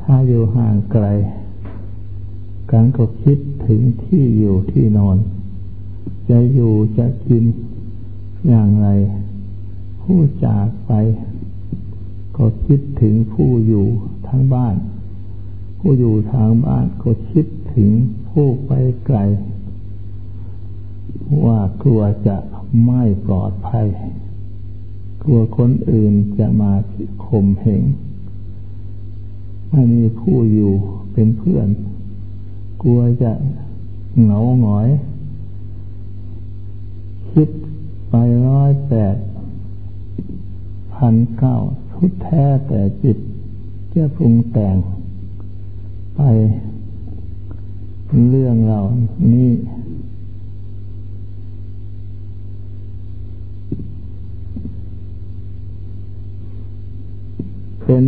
[0.00, 1.06] ถ้าอยู่ห่างไกล
[2.74, 5.16] การก็คิดถึงที่อยู่ที่นอน
[6.30, 7.44] จะอยู่จะกิน
[8.48, 8.88] อย่างไร
[10.02, 10.92] ผู้จากไป
[12.36, 13.86] ก็คิดถึงผู้อยู่
[14.28, 14.76] ทางบ้าน
[15.78, 17.90] ผู้อยู่ทางบ้านก็คิดถึง
[18.30, 18.70] ผู้ไป
[19.06, 19.18] ไกล
[21.46, 22.36] ว่ากลัวจะ
[22.86, 23.88] ไม่ปลอดภัย
[25.22, 26.72] กลัวคนอื่นจะมา
[27.26, 27.82] ข่มเหง
[29.70, 30.72] ไม่มีผู้อยู่
[31.12, 31.68] เป็นเพื่อน
[32.86, 33.32] กลัวจะ
[34.22, 34.88] เหงาหงอย
[37.32, 37.48] คิด
[38.08, 38.14] ไป
[38.48, 39.16] ร้อยแปด
[40.94, 41.56] พันเก้า
[41.92, 43.16] ทุดแท้แต่จิต
[43.94, 44.76] จะปรุงแต่ง
[46.16, 46.20] ไป
[48.28, 48.80] เรื่องเรา
[49.32, 49.50] นี้
[57.82, 58.06] เป็น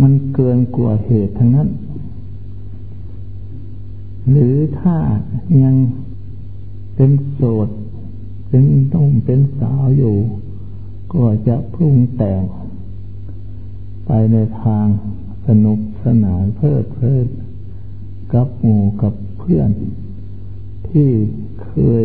[0.00, 1.68] มันเกินกว่าเหตุทั้งนั้น
[4.30, 4.96] หรือถ้า
[5.62, 5.76] ยัง
[6.94, 7.68] เป็นโสด
[8.48, 10.16] เป็นต้มเป็นสาวอยู่
[11.12, 12.42] ก็จะพุ่งแต่ง
[14.06, 14.86] ไปในทาง
[15.46, 17.26] สนุกสนานเพลิดเพลิน
[18.32, 19.70] กับหมู่กับเพื่อน
[20.88, 21.08] ที่
[21.64, 22.04] เคย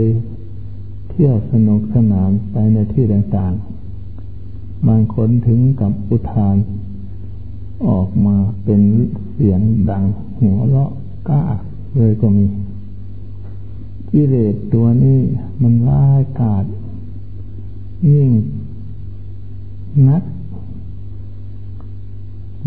[1.09, 6.55] เที่ยวสนุกสนานไปในที่ต่างๆ บางคนถึงกับอุทาน
[7.87, 8.81] ออกมาเป็น
[9.31, 10.03] เสียงดัง
[10.39, 10.91] หัวเราะ
[11.29, 11.41] ก้า
[11.97, 12.45] เลยก็มี
[14.11, 15.19] กิเลสตัวนี้
[15.61, 16.65] มันร้ายกาจ
[18.11, 18.31] ยิ่ง
[20.07, 20.23] นัก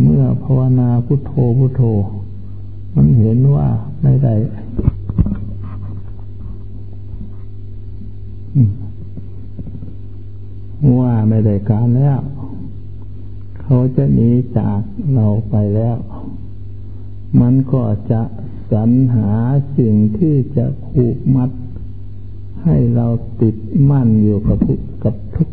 [0.01, 1.83] เมื่อภาวนาพุทโธพุทโธ
[2.95, 3.67] มันเห็นว่า
[4.03, 4.35] ไม่ได้
[10.99, 12.19] ว่าไม่ได้การแล้ว
[13.63, 14.81] เขาจะหนีจาก
[15.15, 15.97] เราไปแล้ว
[17.41, 18.21] มันก็จะ
[18.73, 19.31] สรรหา
[19.79, 21.51] สิ่งที่จะผูกมัด
[22.65, 23.07] ให้เรา
[23.41, 23.57] ติด
[23.91, 24.59] มั่นอยู่กับ
[25.05, 25.49] กับทุก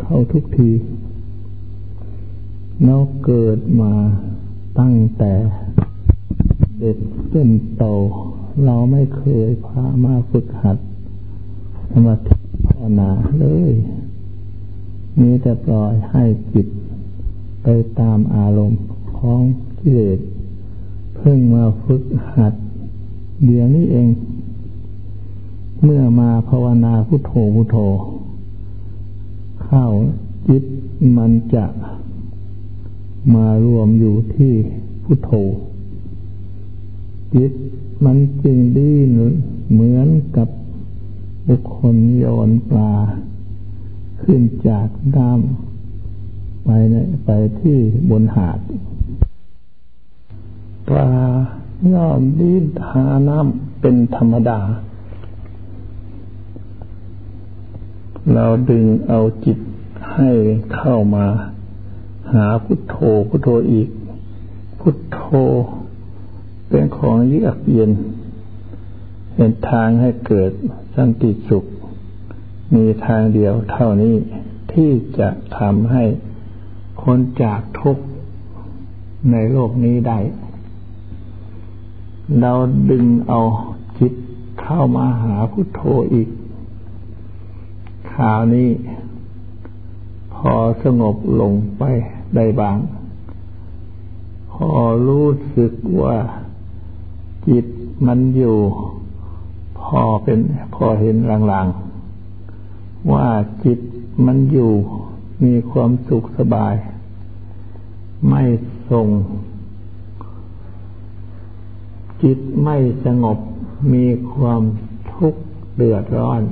[0.00, 0.70] เข้าทุกที
[2.84, 3.92] เราเกิดมา
[4.80, 5.32] ตั้งแต่
[6.78, 7.84] เด็กเส้นโต
[8.64, 10.78] เราไม่เคยพามาฝึกหัด
[11.92, 12.34] สมาธิ
[12.66, 13.72] ภาวนาเลย
[15.20, 16.66] มีแต่ปล่อยให้จิต
[17.62, 17.68] ไป
[18.00, 18.82] ตามอารมณ์
[19.18, 19.40] ของ
[19.78, 20.18] กิเลส
[21.24, 22.02] เพิ่งมาฝึก
[22.34, 22.54] หัด
[23.44, 24.08] เดี๋ยวนี้เอง
[25.82, 27.76] เมื่อมาภาวนาพุทโธพุทโธ
[29.64, 29.84] เข้า
[30.48, 30.64] จิต
[31.16, 31.66] มันจะ
[33.34, 34.52] มารวมอยู่ที่
[35.04, 35.30] พุทโธ
[37.34, 37.52] จิต
[38.04, 39.10] มันจึงดิ้น
[39.72, 40.48] เหมือนกับ
[41.48, 42.92] บุคคลโยนปลา
[44.22, 46.68] ขึ้นจากน้ำไป
[47.24, 47.30] ไป
[47.60, 47.78] ที่
[48.10, 48.58] บนหาด
[50.88, 51.10] ปลา
[51.92, 54.60] ย่อมดิ้นหาน้ำเป็นธรรมดา
[58.32, 59.58] เราดึงเอาจิต
[60.12, 60.30] ให้
[60.74, 61.26] เข้ามา
[62.32, 62.96] หาพุทโธ
[63.28, 63.88] พุทโธอีก
[64.80, 65.20] พุทโธ
[66.68, 67.92] เป็นของเยือกเย็น
[69.34, 70.50] เป็นทางให้เกิด
[70.94, 71.64] สันติสุข
[72.74, 74.14] มีทางเดียวเท่านี้
[74.72, 76.04] ที่จะทำให้
[77.02, 78.04] คนจากทุกข์
[79.32, 80.18] ในโลกนี้ได้
[82.40, 82.52] เรา
[82.90, 83.40] ดึงเอา
[83.98, 84.12] จิต
[84.60, 85.82] เข้ามาหาพุทโธ
[86.14, 86.28] อีก
[88.12, 88.70] คราวนี้
[90.34, 91.82] พอสงบลงไป
[92.34, 92.76] ได้บาง
[94.52, 94.68] พอ
[95.08, 96.16] รู้สึกว่า
[97.48, 97.66] จิต
[98.06, 98.58] มันอยู่
[99.80, 100.38] พอเป็น
[100.74, 101.16] พอเห็น
[101.48, 103.28] หลางๆ ว่า
[103.64, 103.78] จิต
[104.26, 104.72] มันอยู่
[105.44, 106.74] มีความสุขสบาย
[108.28, 108.42] ไม่
[108.90, 109.08] ส่ง
[112.22, 113.38] จิตไม่สงบ
[113.92, 114.62] มีความ
[115.12, 115.42] ทุกข์
[115.74, 116.42] เดือดร้อน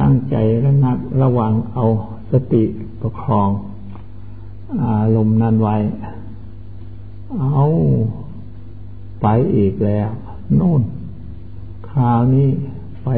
[0.00, 1.84] ตั้งใจระนับระวังเอา
[2.30, 2.64] สติ
[3.00, 3.48] ประคอง
[4.84, 5.76] อารมณ์นั้นไว้
[7.40, 7.64] เอา
[9.22, 10.08] ไปอีกแล้ว
[10.56, 10.82] โน่น
[11.90, 12.48] คราวนี้
[13.04, 13.08] ไป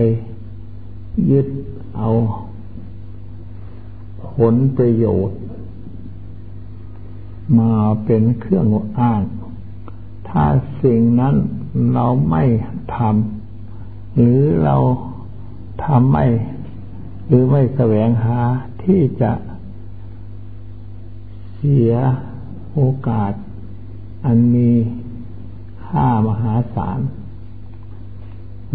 [1.30, 1.46] ยึด
[1.96, 2.08] เอา
[4.32, 5.38] ผลประโยชน์
[7.58, 7.72] มา
[8.04, 8.64] เป็นเครื่อง
[8.98, 9.22] อ้าง
[10.38, 10.50] ถ้า
[10.84, 11.34] สิ่งนั้น
[11.94, 12.44] เราไม่
[12.96, 14.76] ทำหรือเรา
[15.84, 16.24] ทำไม่
[17.26, 18.38] หรือไม่แสวงหา
[18.82, 19.32] ที่จะ
[21.54, 21.94] เสีย
[22.72, 23.32] โอกาส
[24.24, 24.70] อันมี
[25.84, 27.00] ค่ามหาศาล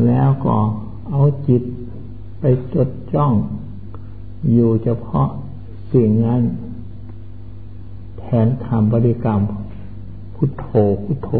[0.05, 0.57] แล้วก็
[1.09, 1.63] เอาจิต
[2.39, 2.43] ไป
[2.73, 3.33] จดจ้อง
[4.51, 5.27] อยู่เฉพาะ
[5.93, 6.41] สิ่งนั้น
[8.19, 9.41] แทนคำบริกรรม
[10.43, 10.69] พุทโธ
[11.03, 11.31] พุทโธ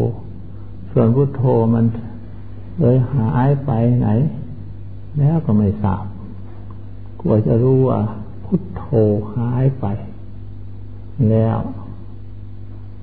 [0.90, 1.42] ส่วนพุทโธ
[1.74, 1.84] มัน
[2.80, 4.08] เลยหายไปไหน
[5.18, 6.04] แล้วก็ไม่ทราบ
[7.20, 8.00] กลัวจะรู้ว่า
[8.44, 8.84] พุทโธ
[9.36, 9.86] หายไป
[11.30, 11.58] แล้ว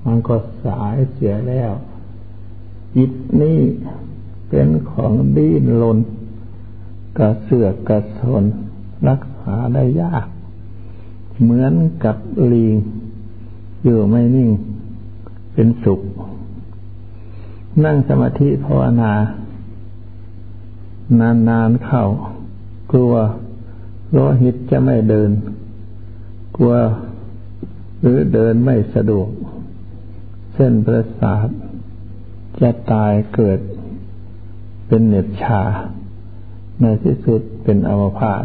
[0.05, 0.35] มันก็
[0.65, 1.71] สายเสียแล้ว
[2.95, 3.59] จิตนี้
[4.49, 5.97] เป็นของดิ้นรน
[7.17, 8.43] กระเสือกกระสน
[9.09, 10.25] รักษาได้ยาก
[11.41, 11.73] เหมือน
[12.03, 12.17] กับ
[12.51, 12.75] ลิง
[13.83, 14.51] อยู่ไม่นิ่ง
[15.61, 16.01] เป็นสุข
[17.85, 19.13] นั่งสมาธิภาวนา
[21.49, 22.03] นานๆเข้า
[22.91, 23.13] กลัว
[24.11, 25.31] โลหิตจะไม่เดิน
[26.57, 26.73] กลัว
[28.01, 29.29] หรือเดินไม่สะดวก
[30.53, 31.47] เส้นประสาท
[32.61, 33.59] จะตายเกิด
[34.87, 35.61] เป็นเหน็บชา
[36.81, 38.43] ในที่สุดเป็นอวพาต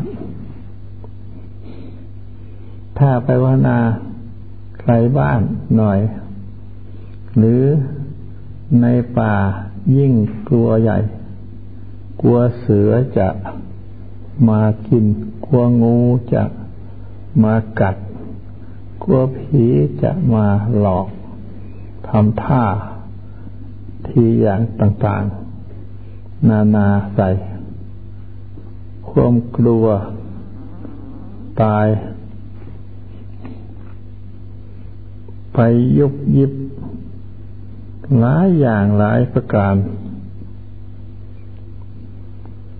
[2.99, 3.79] ถ้าไปวนา
[4.81, 5.41] ใครบ้าน
[5.79, 6.01] หน่อย
[7.39, 7.65] หรือ
[8.81, 8.87] ใน
[9.19, 9.35] ป่า
[9.97, 10.13] ยิ่ง
[10.49, 10.99] กลัวใหญ่
[12.21, 13.29] กลัวเสือจะ
[14.49, 15.05] มากิน
[15.47, 15.99] กลัวงู
[16.35, 16.45] จะ
[17.43, 17.97] มากัด
[19.03, 19.65] กลัวผี
[20.03, 20.47] จะมา
[20.79, 21.09] หลอก
[22.09, 22.65] ทำท่า
[24.09, 27.29] ทีอย่างต่างๆ นานาใส่
[29.09, 29.87] ความกลัว
[31.63, 31.87] ตาย
[35.55, 35.59] ไป
[35.99, 36.53] ยุบยิบ
[38.21, 39.75] หลายอย่างหลายประการ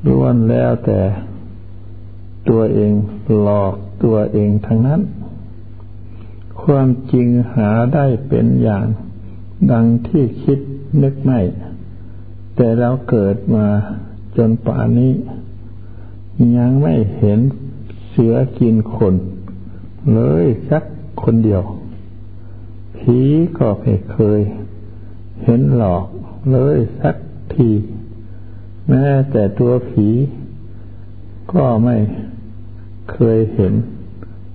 [0.09, 1.01] ล้วนแล้วแต่
[2.49, 2.93] ตัวเอง
[3.41, 5.01] หลอกตัวเองทั้งนั้น
[6.63, 8.87] ความจริงหาได้เป็นอย่าง
[9.73, 10.59] ดังที่คิด
[11.03, 11.41] นึกไม่
[12.57, 13.67] แต่เราเกิดมา
[14.37, 15.13] จนป่านนี้
[16.57, 17.41] ยังไม่เห็น
[18.09, 19.15] เสือกินคน
[20.15, 20.85] เลยสัก
[21.23, 21.63] คนเดียว
[22.99, 23.19] ผี
[23.59, 24.41] ก็ไม่เคย
[25.45, 26.05] เห็นหลอก
[26.53, 27.17] เลยสัก
[27.55, 27.71] ที
[28.89, 30.09] แม้แต่ตัวผี
[31.53, 31.97] ก็ไม่
[33.13, 33.73] เคยเห็น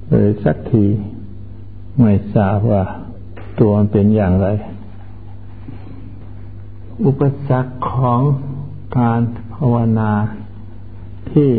[0.09, 0.85] เลยสักที
[1.99, 2.83] ไม่ทราบว่า
[3.59, 4.47] ตัวมันเป็นอย่างไร
[7.05, 8.21] อุปสรรคของ
[8.97, 9.21] การ
[9.53, 10.11] ภาวนา
[11.31, 11.49] ที่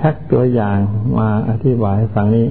[0.00, 0.78] ชักตัวอย่าง
[1.18, 2.48] มาอธิบายฝั่งนี้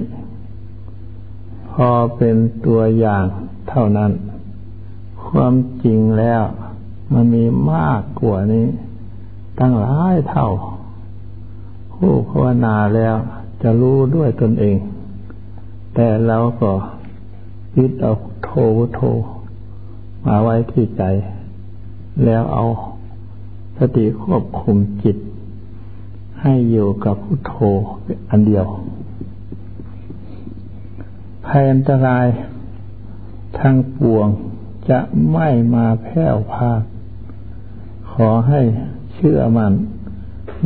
[1.72, 3.24] พอเป็นตัวอย่าง
[3.68, 4.10] เท่านั้น
[5.32, 5.54] ความ
[5.84, 6.42] จริงแล้ว
[7.12, 8.66] มันมีมากกว่านี้
[9.58, 10.48] ตั้งหลายเท่า
[11.94, 13.16] ผู้ภาวนาแล้ว
[13.62, 14.76] จะรู้ด้วยตนเอง
[15.94, 16.70] แต่เราก็
[17.78, 18.12] ยึดเอา
[18.44, 18.50] โท
[18.94, 19.00] โท
[20.26, 21.02] มาไว้ที่ใจ
[22.24, 22.64] แล้วเอา
[23.78, 25.16] สติควบคุมจิต
[26.40, 27.54] ให้อยู่กับพุทโธ
[28.30, 28.66] อันเดียว
[31.44, 32.26] ภัยอันตราย
[33.58, 34.28] ทางปวง
[34.90, 35.00] จะ
[35.32, 36.72] ไม่มาแผ่วพา
[38.12, 38.60] ขอให้
[39.14, 39.72] เชื่อมัน่น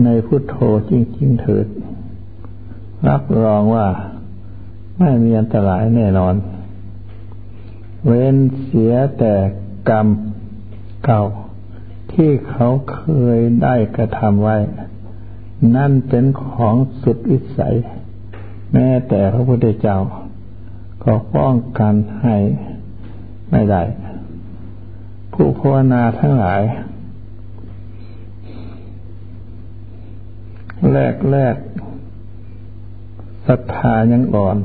[0.05, 0.57] ในพุทโธ
[0.91, 1.67] จริง ๆ เถิด
[3.09, 3.89] รับรองว่า
[4.99, 6.35] ไม่มีอันตรายแน่นอน
[8.05, 9.35] เว้นเสียแต่
[9.89, 10.07] กรรม
[11.05, 11.25] เก่า
[12.13, 13.01] ที่เขาเค
[13.37, 14.57] ยได้กระทำไว้
[15.77, 17.77] นั่นเป็นของสุดวิสัย
[18.73, 19.99] แม้แต่พระพุทธเจ้า
[21.05, 22.37] ก็ป้องกันให้
[23.51, 23.83] ไม่ได้
[25.39, 26.63] ผู้ภาวนาทั้งหลาย
[30.93, 31.57] แรกแรก
[33.47, 34.57] ศรัทธายังอ่อน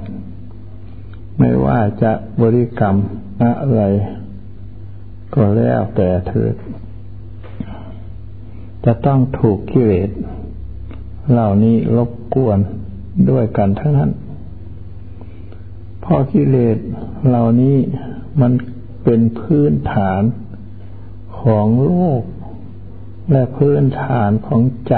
[1.37, 2.11] ไม่ว่าจะ
[2.41, 2.95] บริกรรม
[3.43, 3.83] อะไร
[5.33, 6.55] ก็แล้วแต่เถิด
[8.85, 10.09] จะต้องถูกกิเลส
[11.31, 12.59] เหล่านี้รบกวน
[13.29, 14.11] ด้วยกันทั้งนั้น
[16.01, 16.77] เพราะกิเลส
[17.27, 17.75] เหล่านี้
[18.41, 18.51] มัน
[19.03, 20.21] เป็นพื้นฐาน
[21.41, 22.21] ของโลก
[23.31, 24.95] และพื้นฐานของใจ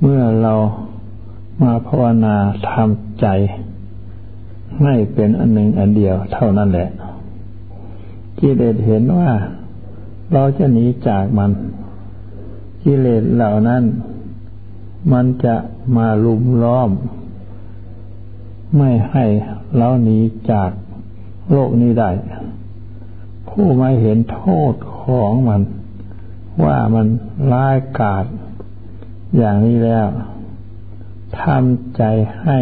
[0.00, 0.54] เมื่อเรา
[1.62, 2.36] มาภาวนา
[2.70, 3.26] ทำใจ
[4.80, 6.88] ให้เป็นอันหนึ่งอันเดียวเท่านั้นแหละ
[8.38, 9.30] กิเลสเห็นว่า
[10.32, 11.50] เราจะหนีจากมัน
[12.84, 13.82] กิเลสเหล่านั้น
[15.12, 15.56] มันจะ
[15.96, 16.90] มาลุมล้อม
[18.76, 19.24] ไม่ให้
[19.76, 20.18] เราหนี
[20.50, 20.70] จาก
[21.50, 22.10] โลกนี้ได้
[23.52, 24.42] ผู้มาเห็นโท
[24.72, 25.62] ษของมัน
[26.64, 27.06] ว่ามัน
[27.52, 28.26] ร้ายกาจ
[29.36, 30.08] อย่างนี้แล้ว
[31.40, 32.02] ทำใจ
[32.40, 32.58] ให้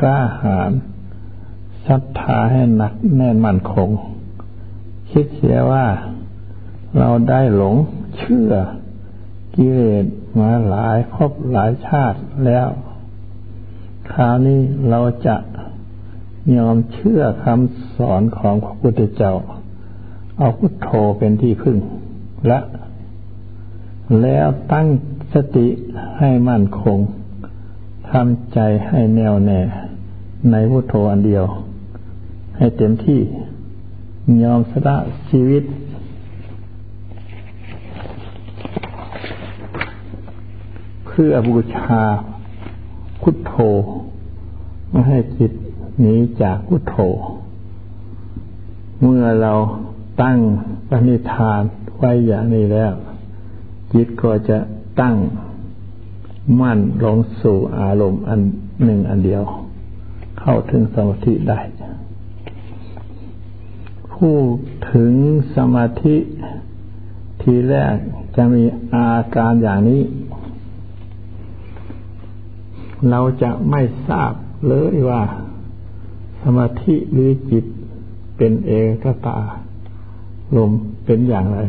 [0.00, 0.70] กล้าหาญ
[1.86, 3.88] ศรัทธาให้หนักแน่นมั่นคง
[5.10, 5.86] คิดเสียว่า
[6.98, 7.76] เราได้หลง
[8.18, 8.52] เชื่อ
[9.54, 10.06] กิเลส
[10.38, 12.68] มาหลายครบหลายชาติแล้ว
[14.12, 15.36] คราวนี้เราจะ
[16.56, 19.34] ยอมเชื่อคำสอนของพระพุทธเจ้า
[20.38, 21.76] เอาพุทโธเป็นที่พึ่ง
[22.48, 22.58] และ
[24.22, 24.86] แล้วตั้ง
[25.34, 25.68] สติ
[26.18, 26.98] ให้มั่นคง
[28.10, 29.60] ทำใจให้แน่วแน่
[30.50, 31.44] ในพุทโธอันเดียว
[32.56, 33.20] ให้เต็มที่
[34.42, 34.96] ยอมสละ
[35.28, 35.64] ชีวิต
[41.06, 42.02] เพื่อบูชา
[43.22, 43.54] พุทโธ
[44.90, 45.52] ไม่ให้จิต
[46.00, 46.96] หนีจากพุทโธ
[49.00, 49.52] เมื่อเรา
[50.20, 50.38] ตั้ง
[50.88, 51.62] ปณิธาน
[51.96, 52.92] ไว้อย่างนี้แล้ว
[53.92, 54.58] จิตก็จะ
[55.00, 55.16] ตั้ง
[56.60, 58.40] มั่นลงสู่อารมณ์อัน
[58.84, 59.42] หนึ่งอันเดียว
[60.40, 61.60] เข้าถึงสมาธิได้
[64.12, 64.36] ผู้
[64.92, 65.12] ถึง
[65.56, 66.16] สมาธิ
[67.42, 67.94] ทีแรก
[68.36, 70.02] จะมีอาการอย่างนี้
[73.10, 74.32] เราจะไม่ทราบ
[74.68, 75.22] เลยว่า
[76.42, 77.64] สมาธิหรือจิต
[78.36, 79.38] เป็นเอกตา
[80.56, 80.70] ลม
[81.04, 81.60] เป็นอย่างไร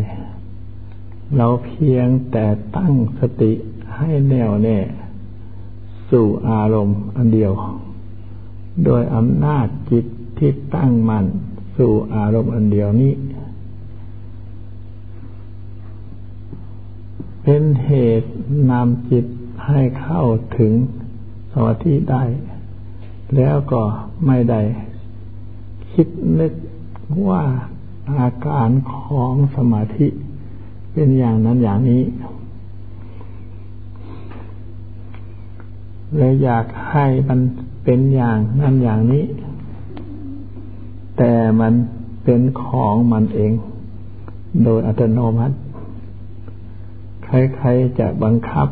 [1.37, 2.45] เราเพียงแต่
[2.77, 3.51] ตั้งสติ
[3.97, 4.77] ให้แน่วแน่
[6.09, 7.51] สู่อารมณ์อันเดียว
[8.85, 10.05] โดยอำนาจจิต
[10.37, 11.25] ที่ตั้งมัน่น
[11.77, 13.13] สู่อารมณ์อันเดียวนี้
[17.43, 18.31] เป็นเหตุ
[18.71, 19.25] นำจิต
[19.65, 20.23] ให้เข้า
[20.57, 20.73] ถึง
[21.51, 22.23] สมาธิได้
[23.35, 23.81] แล้วก็
[24.25, 24.61] ไม่ได้
[25.93, 26.07] คิด
[26.39, 26.53] นึก
[27.29, 27.43] ว่า
[28.11, 30.07] อาการของสมาธิ
[30.93, 32.03] เป็นอย่างนั้นอย่างนี้
[36.17, 37.39] เลยอยากให้มัน
[37.83, 39.25] เป็นอย่างนั้นอย่างนี้
[41.17, 41.73] แต่มัน
[42.23, 43.51] เป็นของมันเอง
[44.63, 45.55] โดยอัตโนมัติ
[47.23, 48.67] ใครๆจะบังคับ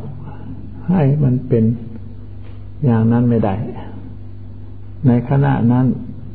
[0.90, 1.64] ให้มันเป็น
[2.86, 3.56] อย่างนั้นไม่ได้
[5.06, 5.86] ในขณะนั้น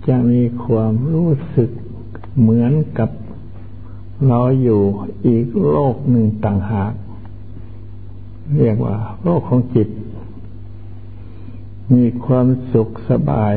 [0.09, 1.71] จะมีความรู้สึก
[2.41, 3.11] เหมือนกับ
[4.29, 4.83] เราอยู่
[5.27, 6.93] อีกโลกหนึ่งต่างหาก
[8.57, 9.89] เรียกว่า โลกของจิต
[11.93, 13.55] มีความสุขสบาย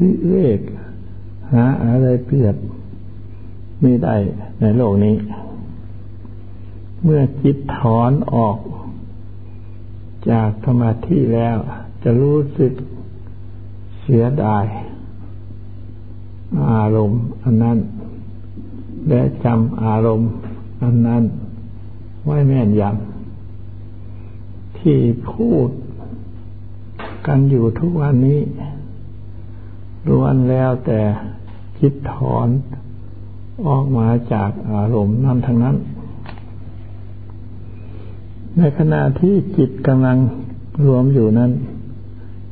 [0.00, 0.60] วิเวก
[1.52, 2.56] หาอะไรเปรียบ
[3.80, 4.16] ไม่ได้
[4.60, 5.16] ในโลกนี้
[7.02, 8.58] เมื่อจิตถอนออก
[10.30, 11.56] จากสมาธิแล้ว
[12.02, 12.72] จะรู้สึก
[14.00, 14.64] เสียดาย
[16.70, 17.78] อารมณ์อันนั้น
[19.08, 20.30] และจำอารมณ์
[20.82, 21.22] อันนั้น
[22.24, 24.98] ไว้แม่นยำที่
[25.30, 25.68] พูด
[27.26, 28.40] กันอยู่ทุกวันนี้
[30.08, 31.00] ล้วนแล้วแต่
[31.78, 32.48] คิดถอน
[33.66, 35.76] ออกมาจากอารมณ์นั้นทั้งนั้น
[38.56, 40.18] ในขณะที่จิตกำลัง
[40.86, 41.50] รวมอยู่นั้น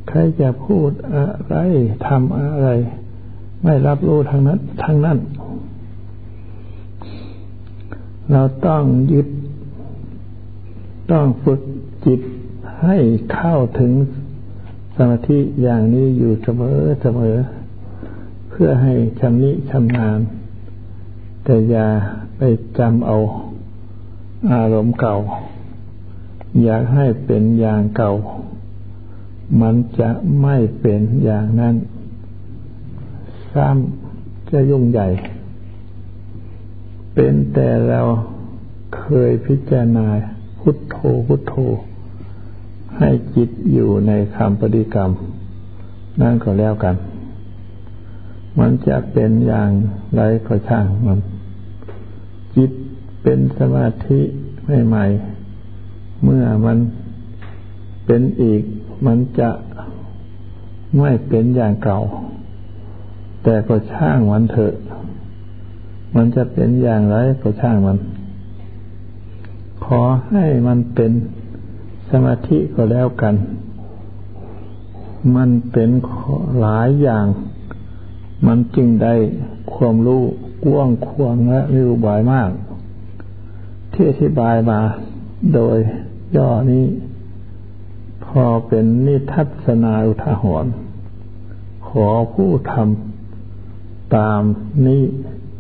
[0.08, 1.54] ใครจะพูดอะไร
[2.06, 2.68] ทำอะไร
[3.62, 5.18] ไม่รับรู้ทางนั้นทางนั้น
[8.32, 8.82] เราต้อง
[9.12, 9.26] ยึด
[11.10, 11.60] ต้องฝึก
[12.06, 12.20] จิต
[12.82, 12.96] ให้
[13.32, 13.92] เข้าถึง
[14.96, 17.36] สมาธิอย่างนี้อยู่เสมอเสมอ
[18.50, 20.18] เพื่อให้ชำนิชำนาญ
[21.44, 21.86] แต่อย่า
[22.36, 22.42] ไป
[22.78, 23.16] จำเอา
[24.52, 25.16] อารมณ์เก่า
[26.62, 28.12] อยากให้เป็นอย่างเก่า
[29.60, 30.10] มันจะ
[30.42, 31.74] ไม่เป็นอย่างนั้น
[33.56, 35.08] ซ้ำจะยุ่งใหญ่
[37.14, 38.00] เป็นแต่เรา
[38.96, 40.06] เคยพิจารณา
[40.60, 40.96] พุทโธ
[41.26, 41.54] พุทโธ
[42.98, 45.10] ให้จิตอยู่ในคำปฏิกรรม
[46.20, 46.96] นั่นก็แล้วกัน
[48.58, 49.70] มันจะเป็นอย่าง
[50.16, 51.18] ไรก็ช่างมัน
[52.56, 52.70] จิต
[53.22, 54.20] เป็นสมาธิ
[54.86, 56.78] ใหม่ๆเมื่อมัน
[58.06, 58.62] เป็นอีก
[59.06, 59.50] มันจะ
[60.98, 61.98] ไม่เป็นอย่างเก่า
[63.48, 64.74] แต่ก็ช่างมันเถอะ
[66.14, 67.98] มันจะเป็นอย่างไรก็ช่างมัน
[69.84, 71.12] ขอให้มันเป็น
[72.10, 73.34] สมาธิก็แล้วกัน
[75.36, 75.90] มันเป็น
[76.60, 77.26] หลายอย่าง
[78.46, 79.14] มันจึงได้
[79.74, 80.22] ความรู้
[80.64, 82.50] กว้างควางและรู้บ่อยมาก
[83.92, 84.80] ที่อธิบายมา
[85.54, 85.76] โดย
[86.36, 86.84] ย่อนี้
[88.24, 90.72] พอเป็นนิทัศนาอุทาหรณ์
[91.88, 93.15] ขอผู้ทำ
[94.14, 94.42] ตาม
[94.86, 95.02] นี้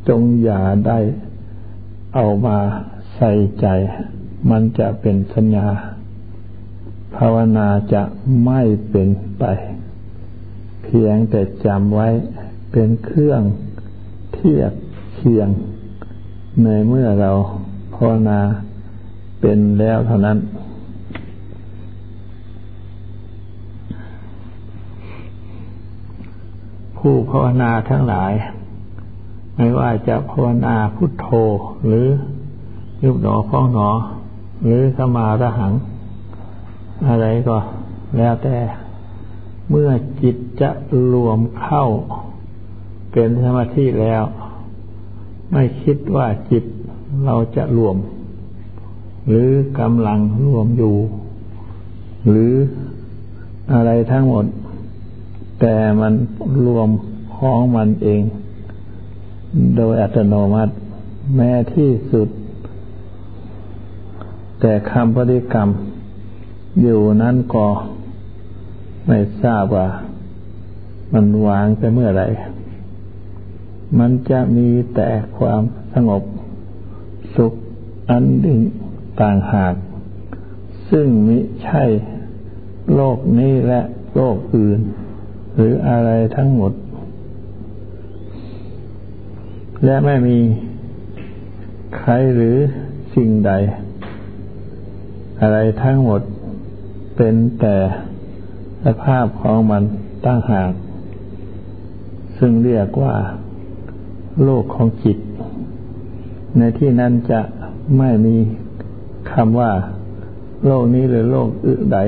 [0.08, 0.98] จงอย่าได้
[2.14, 2.58] เอามา
[3.16, 3.66] ใส่ใจ
[4.50, 5.68] มันจะเป็นสัญญา
[7.16, 8.02] ภาวนาจะ
[8.44, 9.44] ไม่เป็นไป
[10.82, 12.08] เพียงแต่จำไว้
[12.72, 13.42] เป็นเครื่อง
[14.34, 14.72] เทียบ
[15.14, 15.48] เคียง
[16.62, 17.32] ในเมื่อเรา
[17.94, 18.40] ภาวนา
[19.40, 20.38] เป็นแล้วเท่านั้น
[26.96, 28.32] ผู้ภาวนาทั้งหลาย
[29.56, 31.28] ไม่ว่าจะภาวนาพุทโธ
[31.86, 32.06] หรือ
[33.02, 33.88] ยุบหนอพ้องหนอ
[34.62, 35.72] หรือสมาระหัง
[37.08, 37.56] อะไรก็
[38.16, 38.56] แล้วแต่
[39.70, 39.90] เมื่อ
[40.22, 40.70] จิตจะ
[41.12, 41.84] รวมเข้า
[43.12, 44.24] เป็นสมาธิแล้ว
[45.52, 46.64] ไม่คิดว่าจิต
[47.24, 47.96] เราจะรวม
[49.28, 50.96] หรือกำลังรวมอยู่
[52.28, 52.54] หรือ
[53.72, 54.44] อะไรทั้งหมด
[55.60, 56.12] แต่มัน
[56.66, 56.88] รวม
[57.34, 58.22] ของมันเอง
[59.76, 60.74] โดยอัตโนมัติ
[61.34, 62.28] แม้ที่สุด
[64.60, 65.68] แต่คำปฏิกรรม
[66.80, 67.66] อยู่นั้นก็
[69.06, 69.88] ไม่ทราบว่า
[71.12, 72.24] มันวางไปเมื่อไร
[73.98, 75.62] มันจะมีแต่ความ
[75.94, 76.22] สงบ
[77.36, 77.52] สุข
[78.10, 78.60] อันดิ่ง
[79.20, 79.74] ต่างหาก
[80.90, 81.84] ซึ่งมิใช่
[82.94, 83.80] โลกนี้และ
[84.16, 84.80] โลกอื่น
[85.56, 86.72] หรืออะไรทั้งหมด
[89.84, 90.38] และไม่มี
[91.96, 92.56] ใครหรือ
[93.14, 93.52] สิ่งใด
[95.40, 96.20] อะไรทั้งหมด
[97.16, 97.76] เป็นแต่
[98.84, 99.82] สภาพของมัน
[100.24, 100.72] ตั้งหาก
[102.38, 103.14] ซึ่งเรียกว่า
[104.44, 105.18] โลกของจิต
[106.58, 107.40] ในที่นั้นจะ
[107.98, 108.36] ไม่มี
[109.32, 109.72] คำว่า
[110.66, 111.98] โลกนี้หรือโลกอื่นใด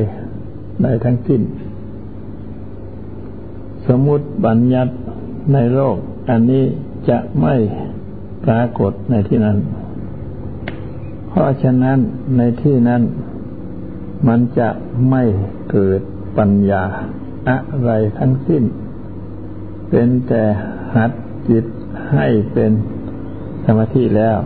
[0.82, 1.40] ใดทั้งสิ้น
[3.88, 4.92] สมมุติบัญญัติ
[5.52, 5.96] ในโลก
[6.30, 6.64] อันนี้
[7.08, 7.54] จะไม่
[8.44, 9.56] ปรากฏในที่นั้น
[11.28, 11.98] เพราะฉะนั้น
[12.36, 13.02] ในที่นั้น
[14.28, 14.68] มันจะ
[15.10, 15.22] ไม่
[15.70, 16.00] เกิด
[16.38, 16.84] ปัญญา
[17.48, 18.62] อะไรทั้งสิ้น
[19.90, 20.42] เป็นแต่
[20.94, 21.10] หัด
[21.48, 21.64] จิต
[22.12, 22.72] ให้เป็น
[23.64, 24.38] สมาธิแล้ว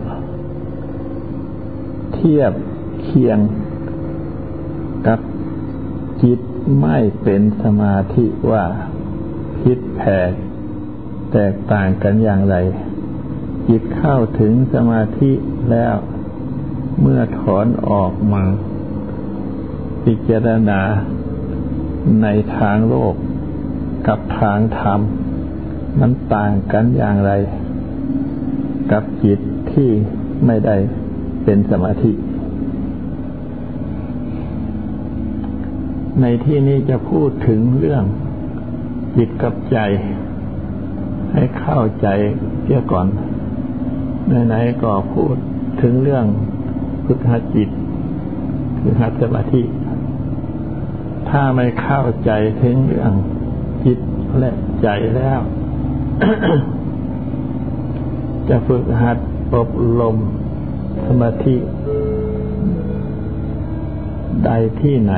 [2.13, 2.53] เทียบ
[3.03, 3.39] เคียง
[5.07, 5.19] กับ
[6.23, 6.39] จิต
[6.81, 8.63] ไม่เป็นสมาธิว่า
[9.63, 10.31] คิดแผก
[11.33, 12.55] แตกต่างกันอย่างไร
[13.67, 15.31] จิตเข้าถึงสมาธิ
[15.71, 15.95] แล้ว
[17.01, 18.43] เมื่อถอนออกมา
[20.03, 20.81] พิจารณา
[22.21, 23.13] ในทางโลก
[24.07, 24.99] กับทางธรรม
[25.99, 27.31] มันต่างกันอย่างไร
[28.91, 29.39] กับจิต
[29.71, 29.89] ที่
[30.45, 30.75] ไม่ได้
[31.43, 32.11] เป็นสมาธิ
[36.21, 38.03] ในที่นี้จะพูดถึงเรื่อง
[39.17, 39.77] จิตกับใจ
[41.33, 42.07] ให้เข้าใจ
[42.63, 43.07] เสียก่อน
[44.47, 45.35] ไหนๆก็พูด
[45.81, 46.25] ถึงเรื่อง
[47.05, 47.69] พุทธจิต
[48.79, 49.63] คือหัตสมาธิ
[51.29, 53.11] ถ้าไม่เข้าใจถึงเรื่อง
[53.85, 53.99] จิต
[54.37, 54.51] และ
[54.81, 55.39] ใจแล้ว
[58.49, 59.17] จะฝึกหัด
[59.55, 60.17] อบรม
[61.05, 61.55] สมาธิ
[64.45, 64.49] ใด
[64.81, 65.13] ที่ไหน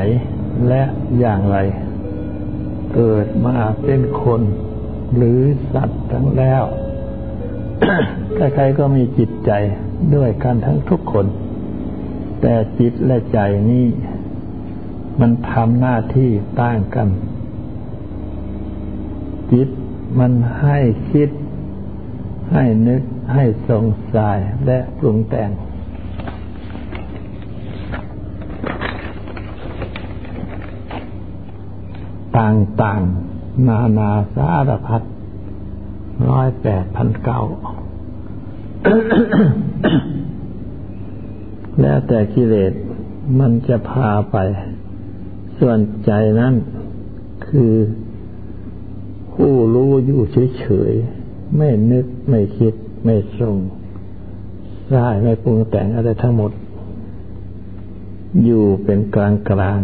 [0.67, 0.83] และ
[1.19, 1.57] อย่างไร
[2.95, 4.41] เกิดมาเป็นคน
[5.15, 5.41] หรือ
[5.73, 6.63] สัตว์ทั้งแล้ว
[8.35, 9.51] ใครๆก็มีจิตใจ
[10.15, 11.25] ด้วยกันทั้งทุกคน
[12.41, 13.39] แต่จิตและใจ
[13.69, 13.87] นี้
[15.19, 16.29] มันทำหน้าที่
[16.61, 17.07] ต่างกัน
[19.51, 19.69] จิต
[20.19, 20.31] มัน
[20.61, 20.79] ให้
[21.11, 21.29] คิด
[22.53, 23.01] ให้นึก
[23.33, 23.85] ให้สง
[24.15, 25.49] สัยและปรุงแต่ง
[32.37, 35.01] ต่างๆ นานาสารพัด
[36.29, 37.41] ร้อยแปดพันเก้า
[41.81, 42.73] แล้วแต่กิเลส
[43.39, 44.37] มันจะพาไป
[45.59, 46.53] ส่วนใจนั้น
[47.47, 47.73] คือ
[49.33, 50.21] ผู้รู้อยู่
[50.59, 52.73] เฉยๆ ไม่นึกไม่คิด
[53.05, 53.55] ไม่ทรง
[54.95, 56.51] ร้ายไม่ปรุงแต่งอะไรทั้งหมด
[58.43, 59.79] อยู่เป็นกลางกลาง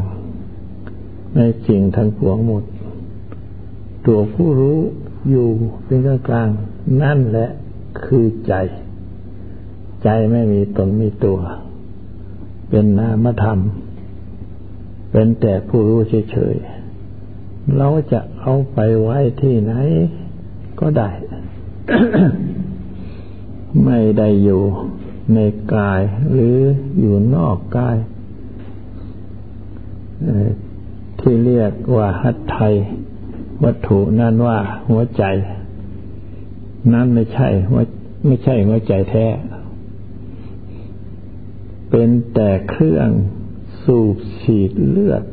[1.36, 2.64] ในสิ่งทั้งปวงหมด
[4.06, 4.80] ตัวผู้รู้
[5.30, 5.48] อยู่
[5.86, 6.50] เป็นกลางกลาง
[7.02, 7.50] นั่นแหละ
[8.04, 8.54] คือใจ
[10.04, 11.40] ใจไม่มีตนมีตัว
[12.70, 13.60] เป็นนามธรรม
[15.12, 16.00] เป็นแต่ผู้รู้
[16.32, 19.74] เฉยๆเราจะเอาไปไว้ที่ไหน
[20.80, 21.10] ก็ได้
[23.86, 24.62] ไม่ได้อยู่
[25.34, 25.40] ใน
[25.76, 26.02] กาย
[26.32, 26.58] หรือ
[27.00, 27.98] อยู่นอกกาย
[31.22, 32.74] ที่เรียกว่าหัตไทย
[33.64, 34.58] วัตถุนั่นว่า
[34.90, 35.24] หัวใจ
[36.94, 37.48] นั้นไม่ใช่
[38.26, 39.26] ไม่ใช่หัวใจแท้
[41.90, 43.10] เป็นแต่เครื่อง
[43.84, 45.24] สูบฉีดเลือด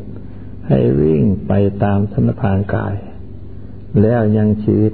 [0.69, 2.95] ให้วิ่งไปตามสนพานกาย
[4.03, 4.93] แล้วยังชีวิต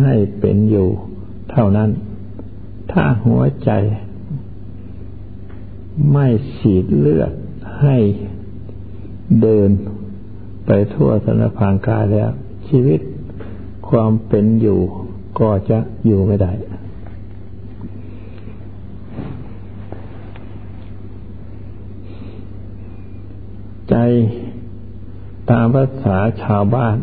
[0.00, 0.88] ให้เป็นอยู่
[1.50, 1.90] เท่านั้น
[2.92, 3.70] ถ้าหัวใจ
[6.12, 6.26] ไม่
[6.56, 7.32] ฉีดเลือด
[7.80, 7.96] ให้
[9.40, 9.70] เดิน
[10.66, 12.30] ไปทั่วสนพางกายแล้ว
[12.68, 13.00] ชีวิต
[13.88, 14.80] ความเป็นอยู่
[15.38, 16.52] ก็จะอยู่ไม่ได้
[23.90, 23.94] ใจ
[25.50, 26.96] ตามภาษาชาวบ้าน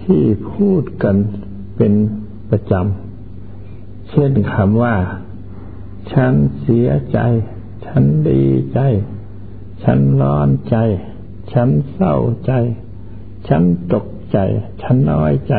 [0.00, 1.16] ที่พูดกัน
[1.76, 1.92] เป็น
[2.50, 4.96] ประจำ เช่นคำว่า
[6.12, 7.18] ฉันเสียใจ
[7.86, 8.42] ฉันดี
[8.74, 8.80] ใจ
[9.82, 10.76] ฉันร้อนใจ
[11.52, 12.14] ฉันเศร้า
[12.46, 12.52] ใจ
[13.48, 14.38] ฉันตกใจ
[14.82, 15.54] ฉันน้อยใจ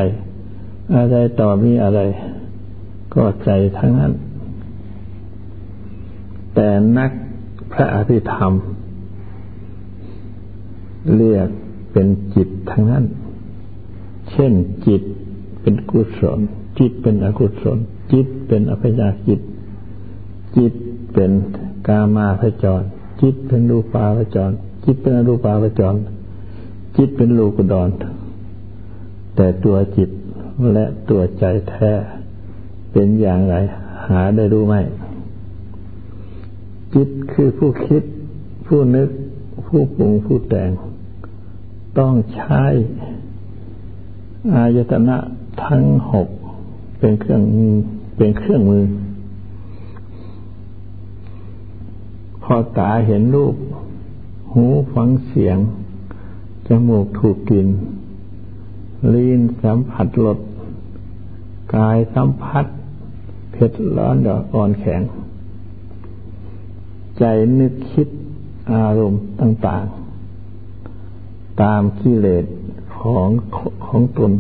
[0.95, 1.99] อะไรต่อมีอะไร
[3.13, 4.13] ก็ใจทั้งนั้น
[6.53, 6.67] แต่
[6.97, 7.11] นัก
[7.71, 8.53] พระอภิธรรม
[11.15, 11.49] เรียก
[11.91, 13.03] เป็นจิตทั้งนั้น
[14.31, 14.53] เช่น
[14.87, 15.01] จิต
[15.61, 16.39] เป็นกุศล
[16.79, 17.77] จิตเป็นอกุศล
[18.13, 19.39] จิตเป็นอภิญาจิต
[20.57, 20.73] จิต
[21.13, 21.31] เป็น
[21.87, 22.81] กามาพจร
[23.21, 24.51] จิตเป็นรูปาพจร
[24.85, 25.95] จิตเป็นอรูปาวจร
[26.97, 27.89] จิตเป็นโลกุดร
[29.35, 30.09] แต่ตัวจิต
[30.73, 31.91] และตัวใจแท้
[32.91, 33.55] เป็นอย่างไร
[34.07, 34.75] หาได้รู้ไหม
[36.93, 38.03] จิตคือผู้คิด
[38.67, 39.09] ผู้นึก
[39.67, 40.71] ผู้ปรุงผู้แต่ง
[41.99, 42.63] ต้องใช้
[44.53, 45.17] อายตนะ
[45.65, 46.27] ทั้งหก
[46.99, 47.41] เป็นเครื่อง
[48.17, 48.85] เป็นเครื่องมือ
[52.43, 53.55] พอตาเห็นรูป
[54.53, 55.57] หูฟังเสียง
[56.67, 57.69] จมูกถูกกลิ่น
[59.13, 60.39] ลิ้นสัมผัสรส
[61.75, 62.65] กายสัมผัส
[63.51, 65.01] เผ็ดร้อนดอกอ่อนแข็ง
[67.17, 67.23] ใจ
[67.59, 68.07] นึกคิด
[68.71, 69.85] อารมณ์ต่าง
[70.73, 72.45] ๆ ตามกิเลส
[72.97, 73.29] ของ
[73.85, 74.31] ของตน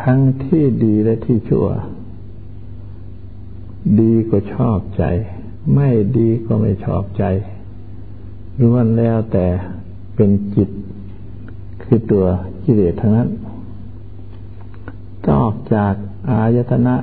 [0.00, 1.66] ทั้งที่ดีและที่ชั่ว
[4.00, 5.04] ดีก็ชอบใจ
[5.74, 7.24] ไม่ดีก็ไม่ชอบใจ
[8.60, 9.46] ล้วนแล้วแต่
[10.14, 10.68] เป็นจิต
[11.82, 12.24] คือตัว
[12.64, 13.28] กิเลสทั้งนั้น
[15.28, 15.94] นอกจาก
[16.30, 16.96] อายตนะ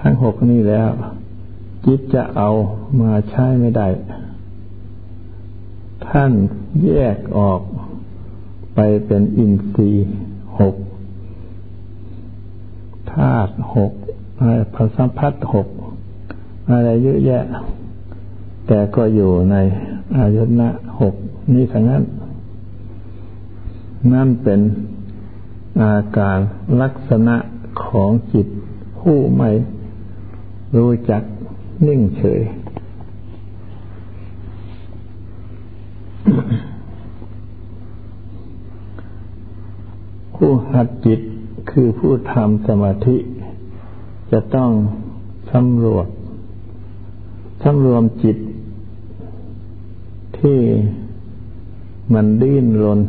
[0.00, 0.90] ทั้งหกนี้แล้ว
[1.84, 2.48] จิตจะเอา
[3.00, 3.88] มาใช้ไม่ได้
[6.06, 6.32] ท่าน
[6.84, 7.60] แยกออก
[8.74, 10.08] ไปเป็นอินทรีย์
[10.58, 10.74] หก
[13.12, 13.92] ธาตุหก
[14.36, 15.68] อะไรพสัมพัทหก
[16.70, 17.42] อะไรเยอะแยะ
[18.68, 19.56] แต่ก็อยู่ใน
[20.16, 20.68] อายตนะ
[21.00, 21.14] หก
[21.52, 22.02] นี้ทั้งนั้น
[24.12, 24.60] นั่นเป็น
[25.82, 26.38] อาการ
[26.80, 27.36] ลักษณะ
[27.84, 28.46] ของจิต
[28.98, 29.50] ผู้ไม่
[30.76, 31.22] รู้จัก
[31.86, 32.40] นิ่งเฉย
[40.34, 41.20] ผู้หัดจิต
[41.70, 43.16] คือผู้ทำสมาธิ
[44.30, 44.70] จะต้อง
[45.52, 46.06] สำรวจ
[47.62, 48.36] สำรวมจิต
[50.40, 50.60] ที่
[52.12, 53.00] มันดิ้นรน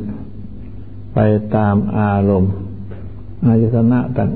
[1.13, 1.19] ไป
[1.55, 2.51] ตามอารมณ์
[3.45, 4.29] อายตนะต่าง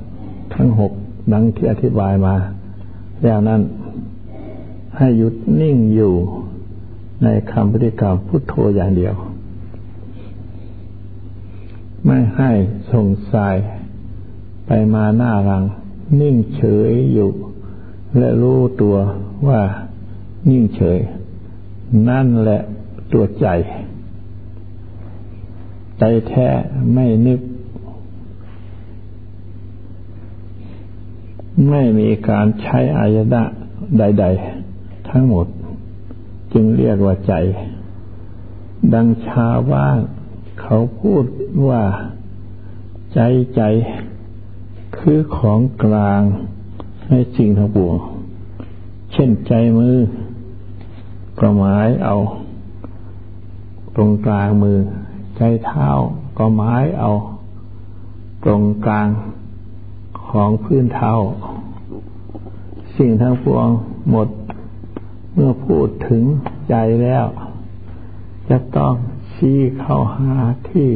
[0.55, 0.91] ทั้งหก
[1.33, 2.35] ดังที่อธิบายมา
[3.23, 3.61] แล้วนั้น
[4.97, 6.13] ให้หยุดนิ่งอยู่
[7.23, 9.15] ในคำปฏิกรรมพุทโธอย่างเดียว
[12.05, 12.51] ไม่ให้
[12.91, 13.55] ส่งสาย
[14.65, 15.63] ไปมาหน้ารัง
[16.21, 17.29] นิ่งเฉยอยู่
[18.17, 18.95] และรู้ตัว
[19.47, 19.61] ว่า
[20.49, 20.99] นิ่งเฉย
[22.09, 22.61] นั่นแหละ
[23.13, 23.47] ตัวใจ
[25.99, 26.47] ใจแท้
[26.93, 27.39] ไม่นึก
[31.69, 33.43] ไม่มีการใช้อายนะ
[33.97, 34.25] ใด
[34.67, 35.47] ๆ ทั้งหมด
[36.53, 37.33] จึงเรียกว่าใจ
[38.93, 39.87] ดังชาวบ้า
[40.61, 41.25] เขาพูด
[41.67, 41.83] ว่า
[43.13, 43.19] ใจ
[43.55, 43.61] ใจ
[44.97, 46.21] คือของกลาง
[47.09, 47.95] ในสิ่งทั้งปวง
[49.11, 49.97] เช่นใจมือ
[51.39, 52.15] ก็หมายเอา
[53.95, 54.79] ตรงกลางมือ
[55.37, 55.89] ใจเท้า
[56.37, 57.11] ก็หมายเอา
[58.45, 59.07] ตรงกลาง
[60.29, 61.13] ของพื้นเท้า
[62.97, 63.67] สิ่งทั้งปวง
[64.09, 64.27] หมด
[65.33, 66.23] เมื่อพูดถึง
[66.69, 67.25] ใจแล้ว
[68.49, 68.93] จะต้อง
[69.33, 70.33] ชี้เข้าหา
[70.69, 70.89] ที่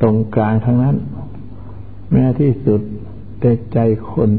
[0.00, 0.96] ตรงกลางทั้งนั้น
[2.10, 2.80] แม้ที่สุด
[3.40, 3.78] แต่ใจ
[4.10, 4.30] คน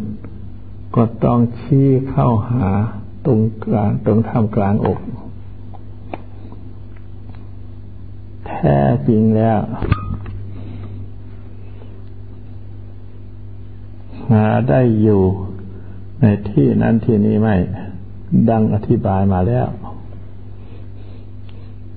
[0.96, 2.68] ก็ต้องชี้เข้าหา
[3.26, 5.00] ตรงกลางตรงทำกลางอก
[8.58, 9.60] แท้จริงแล้ว
[14.32, 15.22] หาได้อยู่
[16.22, 17.56] ในที่นั้นที่นี้ไม่
[18.50, 19.68] ดังอธิบายมาแล้ว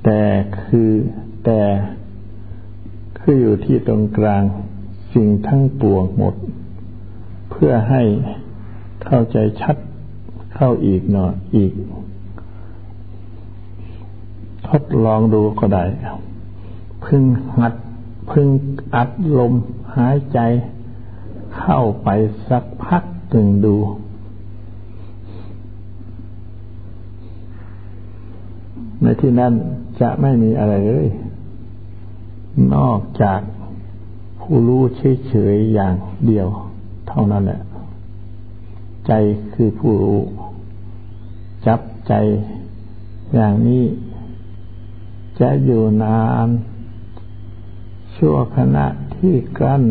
[0.05, 0.23] แต่
[0.61, 0.91] คือ
[1.45, 1.61] แต่
[3.19, 4.43] คืออยู่ที่ตรงกลาง
[5.13, 6.35] สิ่งทั้งปวงหมด
[7.51, 8.03] เพื่อให้
[9.05, 9.77] เข้าใจชัด
[10.55, 11.73] เข้าอีกหน่อยอีก
[14.69, 15.85] ทดลองดูก็ได้
[17.05, 17.25] พึง
[17.57, 17.75] หัด
[18.31, 18.49] พึง
[18.95, 19.53] อัดลม
[19.97, 20.39] หายใจ
[21.59, 22.09] เข้าไป
[22.49, 23.77] สักพักหนึ่งดู
[29.03, 29.53] ในที่นั้น
[30.01, 31.09] จะไม่มีอะไรเลย
[32.75, 33.41] นอกจาก
[34.41, 34.83] ผู้รู้
[35.29, 35.95] เฉยๆอย่าง
[36.27, 36.49] เดียว
[37.09, 37.61] เท่านั้นแหละ
[39.07, 39.13] ใจ
[39.53, 40.21] คือผู้รู้
[41.67, 42.13] จับใจ
[43.35, 43.85] อย่างนี้
[45.41, 46.49] จะอยู่นาน
[48.23, 49.85] ชั่วขณะที่กลั้น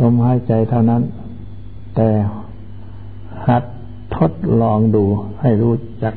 [0.00, 1.02] ลมหายใจเท่านั้น
[1.96, 2.10] แต่
[3.46, 3.64] หัด
[4.16, 5.04] ทดลองดู
[5.40, 6.14] ให้รู้จัก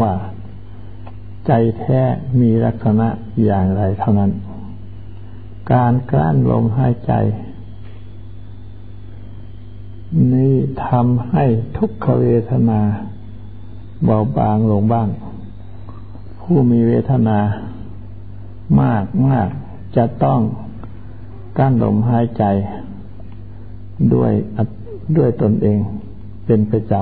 [0.00, 0.12] ว่า
[1.46, 2.00] ใจแท้
[2.40, 3.08] มีลักษณะ
[3.44, 4.30] อย่างไรเท่านั้น
[5.72, 7.12] การกลั้นลมหายใจ
[10.32, 10.56] นี่
[10.86, 11.44] ทำให้
[11.76, 12.80] ทุกขเวทนา
[14.04, 15.08] เบาบางลงบ้าง
[16.40, 17.38] ผู้มีเวทนา
[18.80, 19.48] มากมาก
[19.96, 20.40] จะต้อง
[21.58, 22.44] กั้นลมหายใจ
[24.12, 24.32] ด้วย
[25.16, 25.78] ด้วยตนเอง
[26.46, 26.92] เป็นประจ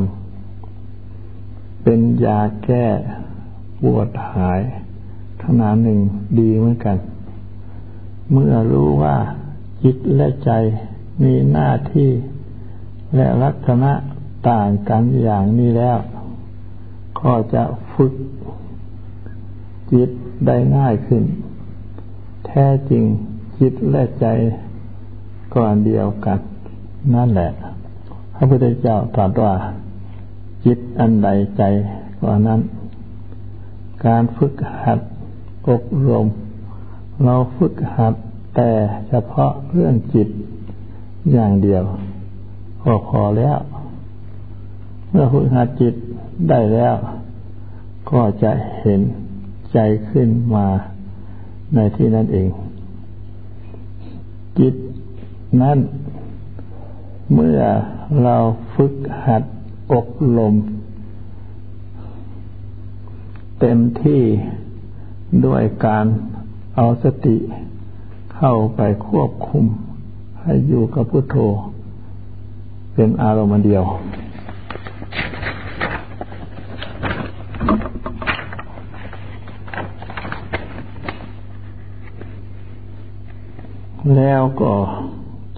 [0.86, 2.86] ำ เป็นยาแก้
[3.82, 4.61] ปวดหาย
[5.43, 5.99] ขนาดหนึ่ง
[6.38, 6.97] ดีเหมือนกัน
[8.32, 9.16] เมื่อรู้ว่า
[9.82, 10.51] จิตและใจ
[11.22, 12.11] มีหน้าที่
[13.16, 13.93] และลักษณะ
[14.49, 15.99] ต่างกันอย่างนี้แล้ว
[17.20, 17.62] ก็จะ
[17.95, 18.12] ฝึก
[19.93, 20.11] จิต
[20.47, 21.22] ได้ง่ายขึ้น
[22.51, 23.05] แท้จริง
[23.59, 24.26] จิตและใจ
[25.55, 26.38] ก่อนเดียวกัน
[27.14, 27.51] นั่นแหละ
[28.34, 29.55] พระพุทธเจ้าตรัสว่า
[30.64, 31.62] จิตอันใดใจ
[32.20, 32.61] กว่านั้น
[34.07, 35.01] การฝึกหัด
[35.68, 36.26] อบรม
[37.24, 38.14] เราฝึกหัด
[38.57, 38.70] แต่
[39.09, 40.28] เฉพาะเรื่องจิต
[41.32, 41.84] อย่างเดียว
[42.82, 43.59] ก็พอแล้ว
[45.09, 45.94] เมื่อฝึกหัดจิต
[46.48, 46.94] ได้แล้ว
[48.11, 49.01] ก็จะเห็น
[49.72, 49.78] ใจ
[50.11, 50.66] ขึ้นมา
[51.74, 52.48] ในที่นั้นเอง
[54.58, 54.74] จิต
[55.62, 55.78] นั้น
[57.32, 57.60] เมื่อ
[58.22, 58.36] เรา
[58.74, 58.94] ฝึก
[59.24, 59.42] หัด
[59.92, 60.06] อบ
[60.38, 60.54] รม
[63.60, 64.22] เต็มที่
[65.46, 66.06] ด้วยการ
[66.76, 67.36] เอาสติ
[68.36, 69.64] เข้าไปควบคุม
[70.42, 71.36] ให้อยู่กับพุทโธ
[72.94, 73.84] เป็นอารมณ์เดียว
[84.16, 84.72] แล้วก็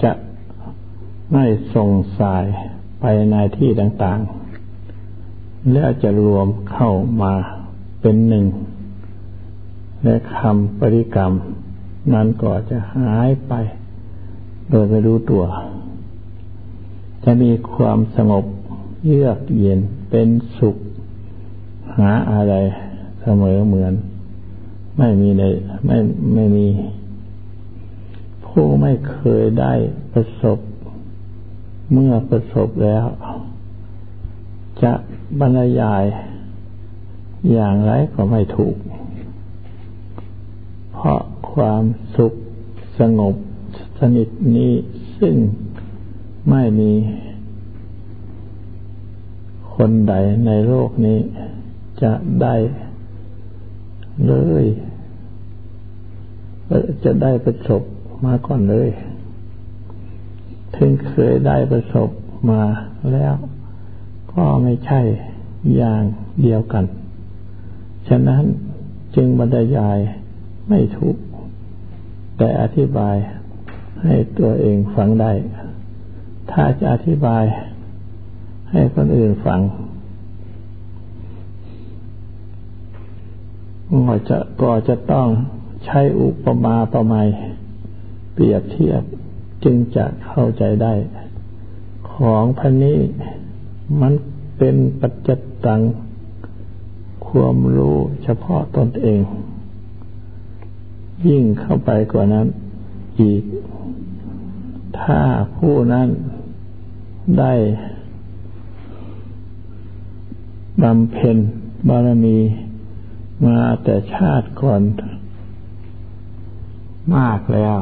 [0.02, 0.12] จะ
[1.32, 2.44] ไม่ส่งสาย
[3.00, 6.90] ไปในที่ต่างๆ แล้วจะรวมเข้า
[7.22, 7.32] มา
[8.00, 8.44] เป็นหนึ่ง
[10.04, 11.32] และคำปริกรรม
[12.14, 13.52] นั้นก็จะหายไป
[14.70, 15.44] โดยไม่รู้ตัว
[17.24, 18.44] จะมีความสงบ
[19.04, 19.80] เยือกเย็น
[20.10, 20.28] เป็น
[20.58, 20.76] สุข
[21.98, 22.54] หาอะไร
[23.22, 23.92] เสมอเหมือน
[24.98, 25.42] ไม่มีใน
[25.86, 25.96] ไม่
[26.34, 26.66] ไม่มี
[28.56, 29.72] ผู้ไม่เคยได้
[30.12, 30.58] ประสบ
[31.92, 33.06] เมื่อประสบแล้ว
[34.82, 34.92] จะ
[35.40, 36.04] บรรยาย
[37.52, 38.76] อย่างไรก็ไม่ถูก
[40.92, 41.20] เพราะ
[41.52, 41.82] ความ
[42.16, 42.32] สุข
[42.98, 43.34] สงบ
[43.98, 44.72] สนิทนี้
[45.18, 45.34] ซึ่ง
[46.50, 46.92] ไม่มี
[49.74, 50.14] คนใด
[50.46, 51.18] ในโลกนี้
[52.02, 52.54] จะได้
[54.26, 54.32] เล
[54.62, 54.64] ย
[57.04, 57.82] จะได้ประสบ
[58.24, 58.88] มาก่อนเลย
[60.76, 62.08] ถึงเคยได้ประสบ
[62.50, 62.62] มา
[63.12, 63.34] แล้ว
[64.32, 65.00] ก็ไม่ใช่
[65.76, 66.02] อย่าง
[66.42, 66.84] เดียวกัน
[68.08, 68.44] ฉะนั้น
[69.14, 69.98] จึงบรรยาย
[70.68, 71.16] ไม่ถูก
[72.36, 73.16] แต่อธิบาย
[74.02, 75.32] ให้ตัวเองฟังได้
[76.50, 77.44] ถ้าจะอธิบาย
[78.70, 79.60] ให้คนอื่นฟัง
[84.08, 85.26] ก็จะก็จะต้อง
[85.84, 87.28] ใช้อุปมาประไมย
[88.32, 89.02] เปรียบเทียบ
[89.64, 90.94] จึงจะเข้าใจได้
[92.12, 93.00] ของพันนี้
[94.00, 94.12] มัน
[94.58, 95.28] เป็นปัจจ
[95.64, 95.80] ตัง
[97.26, 99.22] ความรู้เฉพาะตนเอง
[101.28, 102.46] ยิ่งเข้าไปกว่านั้น
[103.20, 103.42] อีก
[105.00, 105.20] ถ้า
[105.56, 106.08] ผู้นั้น
[107.38, 107.54] ได้
[110.82, 111.36] บำเพ็ญ
[111.88, 112.38] บารมี
[113.46, 114.82] มาแต่ชาติก่อน
[117.16, 117.78] มากแล้ว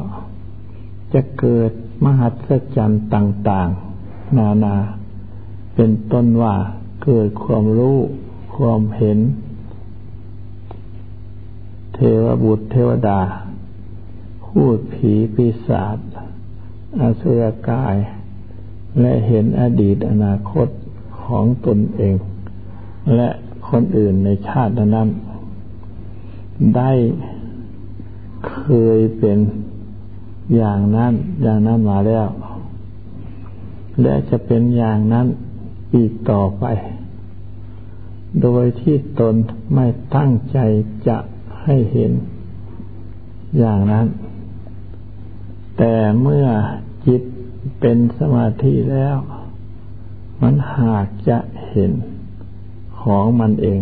[1.13, 1.71] จะเกิด
[2.05, 3.69] มหัศจรรย์ต่าง
[4.03, 4.77] ๆ นานา
[5.75, 6.55] เป็นต้นว่า
[7.05, 7.99] เกิดความรู้
[8.57, 9.19] ความเห็น
[11.95, 13.21] เทวบุตรเทวดา
[14.45, 15.99] พูดผีปีศาจ
[17.01, 17.97] อสุรกาย
[19.01, 20.69] และเห็นอดีตอนาคต
[21.23, 22.17] ของตนเอง
[23.15, 23.29] และ
[23.69, 25.09] คนอื่นในชาตินั้น
[26.77, 26.93] ได้
[28.49, 28.61] เค
[28.97, 29.39] ยเป็น
[30.55, 32.29] อย่างนั้น อย่างนั้นมาแล้ว
[34.01, 35.27] และจะเป็นอย่างนั้น
[35.95, 36.65] อีกต่อไป
[38.43, 39.35] โดยที่ตน
[39.75, 39.87] ไม่
[40.17, 40.59] ตั้งใจ
[41.09, 41.19] จะ
[41.63, 42.13] ให้เห็น
[43.59, 44.07] อย่างนั้น
[45.79, 46.47] แต่เมื่อ
[47.07, 47.23] จิต
[47.81, 49.17] เป็นสมาธิแล้ว
[50.43, 51.39] มันหากจะ
[51.69, 51.93] เห็น
[53.01, 53.81] ของมันเอง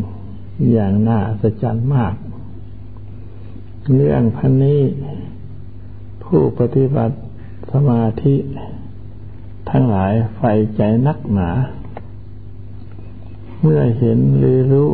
[0.73, 1.65] อย่างน่าสะใจ
[1.95, 2.15] มาก
[3.95, 4.83] เรื่องพันนี้
[6.33, 7.15] ผู้ปฏิบัติ
[7.73, 8.37] สมาธิ
[9.71, 11.51] ทั้งหลายใฝ่ใจนักหนา
[13.61, 14.93] เมื่อเห็นหรือรู้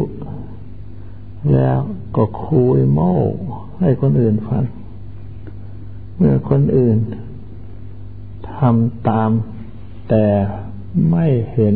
[1.53, 1.79] แล้ว
[2.17, 3.13] ก็คุยโม้
[3.81, 4.65] ให้คนอื่นฟัง
[6.17, 6.97] เมื่อคนอื่น
[8.55, 9.31] ทำตาม
[10.09, 10.27] แต่
[11.11, 11.75] ไม่เห็น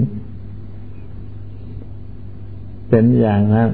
[2.89, 3.71] เป็นอย่างนั้น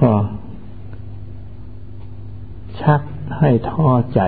[0.00, 0.12] ก็
[2.82, 3.00] ชัก
[3.38, 4.20] ให้ท้อใจ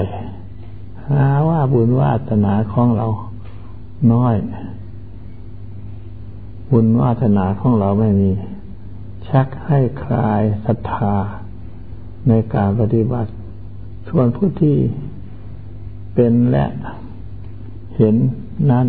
[1.08, 3.06] หาว่าบุญวาสนาของเรา
[4.12, 4.34] น้อย
[6.72, 8.30] บุญวาสนาของเราไม่มี
[9.28, 11.14] ชักให้คลายศรัทธา
[12.28, 13.30] ในการปฏิบัติ
[14.08, 14.78] ส่วนผู้ที่
[16.14, 16.66] เป็นและ
[17.96, 18.16] เห็น
[18.70, 18.88] นั่น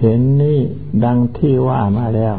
[0.00, 0.58] เห็นนี่
[1.04, 2.36] ดังที่ว่ามาแล้ว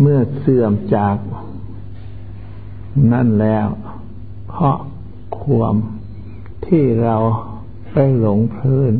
[0.00, 1.16] เมื่อเสื่อมจาก
[3.12, 3.66] นั่นแล้ว
[4.48, 4.76] เพราะ
[5.40, 5.74] ความ
[6.66, 7.16] ที่เรา
[7.92, 8.92] ไปหลงเพลิน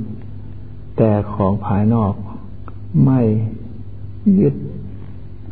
[0.97, 2.15] แต่ของภายนอก
[3.05, 3.21] ไม่
[4.41, 4.55] ยึด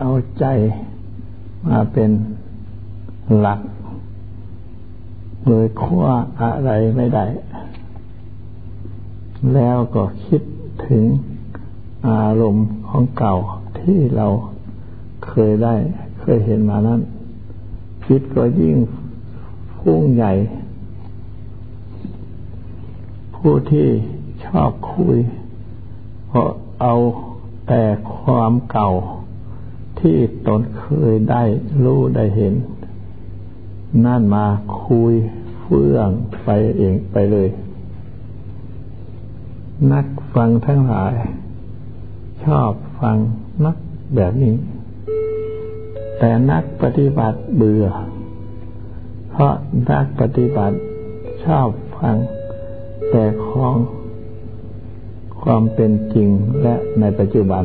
[0.01, 0.45] เอาใจ
[1.67, 2.11] มาเป็น
[3.39, 3.61] หลัก
[5.49, 7.25] เลยคว้าอะไรไม่ได้
[9.55, 10.43] แล้วก็คิด
[10.89, 11.05] ถึง
[12.09, 13.37] อารมณ์ของเก่า
[13.81, 14.27] ที่เรา
[15.27, 15.75] เคยได้
[16.21, 17.01] เคยเห็นมานั้น
[18.07, 18.77] คิดก็ยิ่ง
[19.79, 20.33] พุ่งใหญ่
[23.37, 23.89] ผู้ที่
[24.45, 25.19] ชอบคุย
[26.29, 26.49] เพราะ
[26.81, 26.95] เอา
[27.69, 27.83] แต่
[28.17, 28.91] ความเก่า
[30.01, 31.43] ที่ตนเคยได้
[31.85, 32.55] รู้ได้เห็น
[34.05, 34.47] นั่นมา
[34.83, 35.13] คุย
[35.61, 36.09] เฟื่อง
[36.43, 36.49] ไป
[36.79, 37.49] เองไปเลย
[39.93, 41.15] นักฟังทั้งหลาย
[42.45, 43.17] ชอบฟัง
[43.65, 43.77] นัก
[44.17, 44.55] แบบนี้
[46.25, 47.87] แต่นักปฏิบัติเบื่อ
[49.31, 49.55] เพราะ
[49.91, 50.77] นักปฏิบัติ
[51.45, 52.17] ชอบฟัง
[53.11, 53.75] แต่ของ
[55.43, 56.29] ความเป็นจริง
[56.63, 57.63] และในปัจจุบัน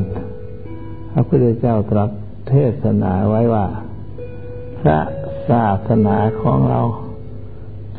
[1.11, 2.09] พระพุทธเจ้าตรัส
[2.49, 3.65] เทศนาไว้ว่า
[4.79, 4.99] พระ
[5.49, 6.81] ศาสนาของเรา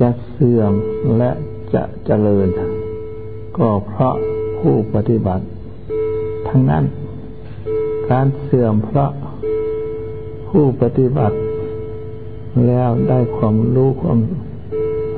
[0.01, 0.73] จะเสื่อม
[1.19, 1.31] และ
[1.75, 2.49] จะเจริญ
[3.57, 4.15] ก็เพราะ
[4.59, 5.45] ผู้ปฏิบัติ
[6.49, 6.85] ทั้งนั้น
[8.11, 9.11] การเสื่อมเพราะ
[10.49, 11.37] ผู้ปฏิบัติ
[12.67, 14.19] แล้วได้ความรู้ความ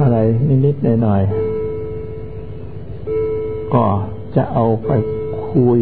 [0.01, 0.19] อะไร
[0.67, 3.85] นิดๆหน่อยๆก็
[4.37, 4.91] จะเอาไป
[5.49, 5.79] คุย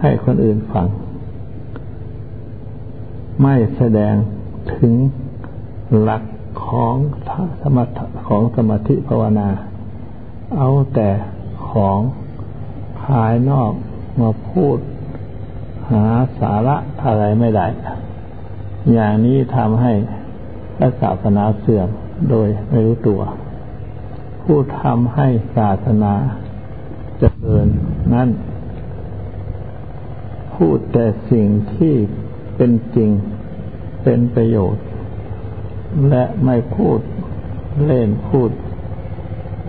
[0.00, 0.86] ให้คนอื่นฟัง
[3.42, 4.14] ไม่แสดง
[4.74, 4.94] ถึง
[6.00, 6.22] หลัก
[6.66, 6.94] ของ
[7.60, 9.48] สมถของสมาธิภาวนา
[10.56, 11.08] เอาแต่
[11.70, 11.98] ของ
[13.02, 13.72] ภายนอก
[14.20, 14.76] มาพูด
[15.90, 16.04] หา
[16.38, 17.66] สาระอะไรไม่ได้
[18.92, 19.92] อย่างนี้ทำให้
[20.76, 21.88] พระศาสนาเสื่อม
[22.30, 23.20] โดยไม่รู้ตัว
[24.42, 26.14] ผู้ทำให้ศาสนา
[27.18, 27.68] เจริญ
[28.14, 28.28] นั้น
[30.54, 31.94] พูดแต่สิ่งที่
[32.56, 33.10] เป็นจริง
[34.02, 34.84] เป็นประโยชน์
[36.10, 36.98] และไม่พูด
[37.86, 38.50] เล่นพูด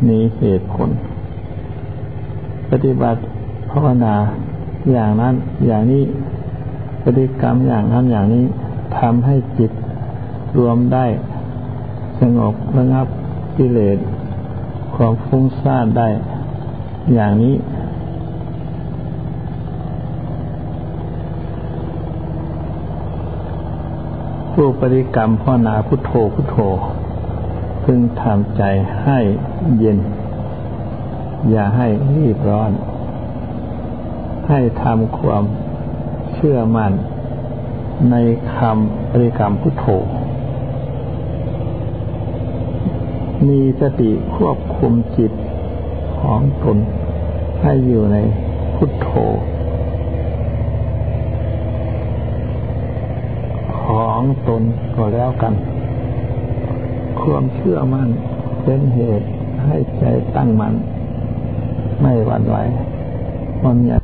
[0.08, 0.90] มีเหตุผล
[2.72, 3.22] ปฏิบัติ
[3.72, 4.16] ภาวนา
[4.92, 6.04] อย่างนั้น อย่างนี้
[7.04, 8.46] ปฏิกรรมอย่างนั้นอย่างนี้
[8.98, 9.72] ทำให้จิต
[10.58, 11.06] รวมได้
[12.20, 13.08] สงบระงับ
[13.58, 13.98] กิเลส
[14.96, 16.08] ความฟุ้งซ่านได้
[17.14, 17.56] อย่างนี้
[24.54, 26.58] ผู้ปฏิกรรมพ่อนาพุทโธพุทโธ
[27.84, 28.64] พึงทำใจ
[29.04, 29.20] ให้
[29.80, 30.00] เย็น
[31.50, 32.72] อย่าให้รีบร้อน
[34.54, 35.44] ให้ทำความ
[36.34, 36.94] เชื่อมั่น
[38.12, 38.16] ใน
[38.56, 39.86] คำปฏิกรรมพุทโธ
[43.48, 45.32] มีสติควบคุมจิต
[46.22, 46.78] ของตน
[47.62, 48.18] ให้อยู่ใน
[48.76, 49.10] พุทโธ
[53.84, 54.62] ของตน
[54.96, 55.54] ก็แล้วกัน
[57.22, 58.10] ความเชื่อมั่น
[58.64, 59.28] เป็นเหตุ
[59.66, 60.04] ให้ใจ
[60.36, 60.74] ตั้งมัน่น
[62.02, 62.58] ไม่หวั่นไหว
[63.66, 64.01] มันอยา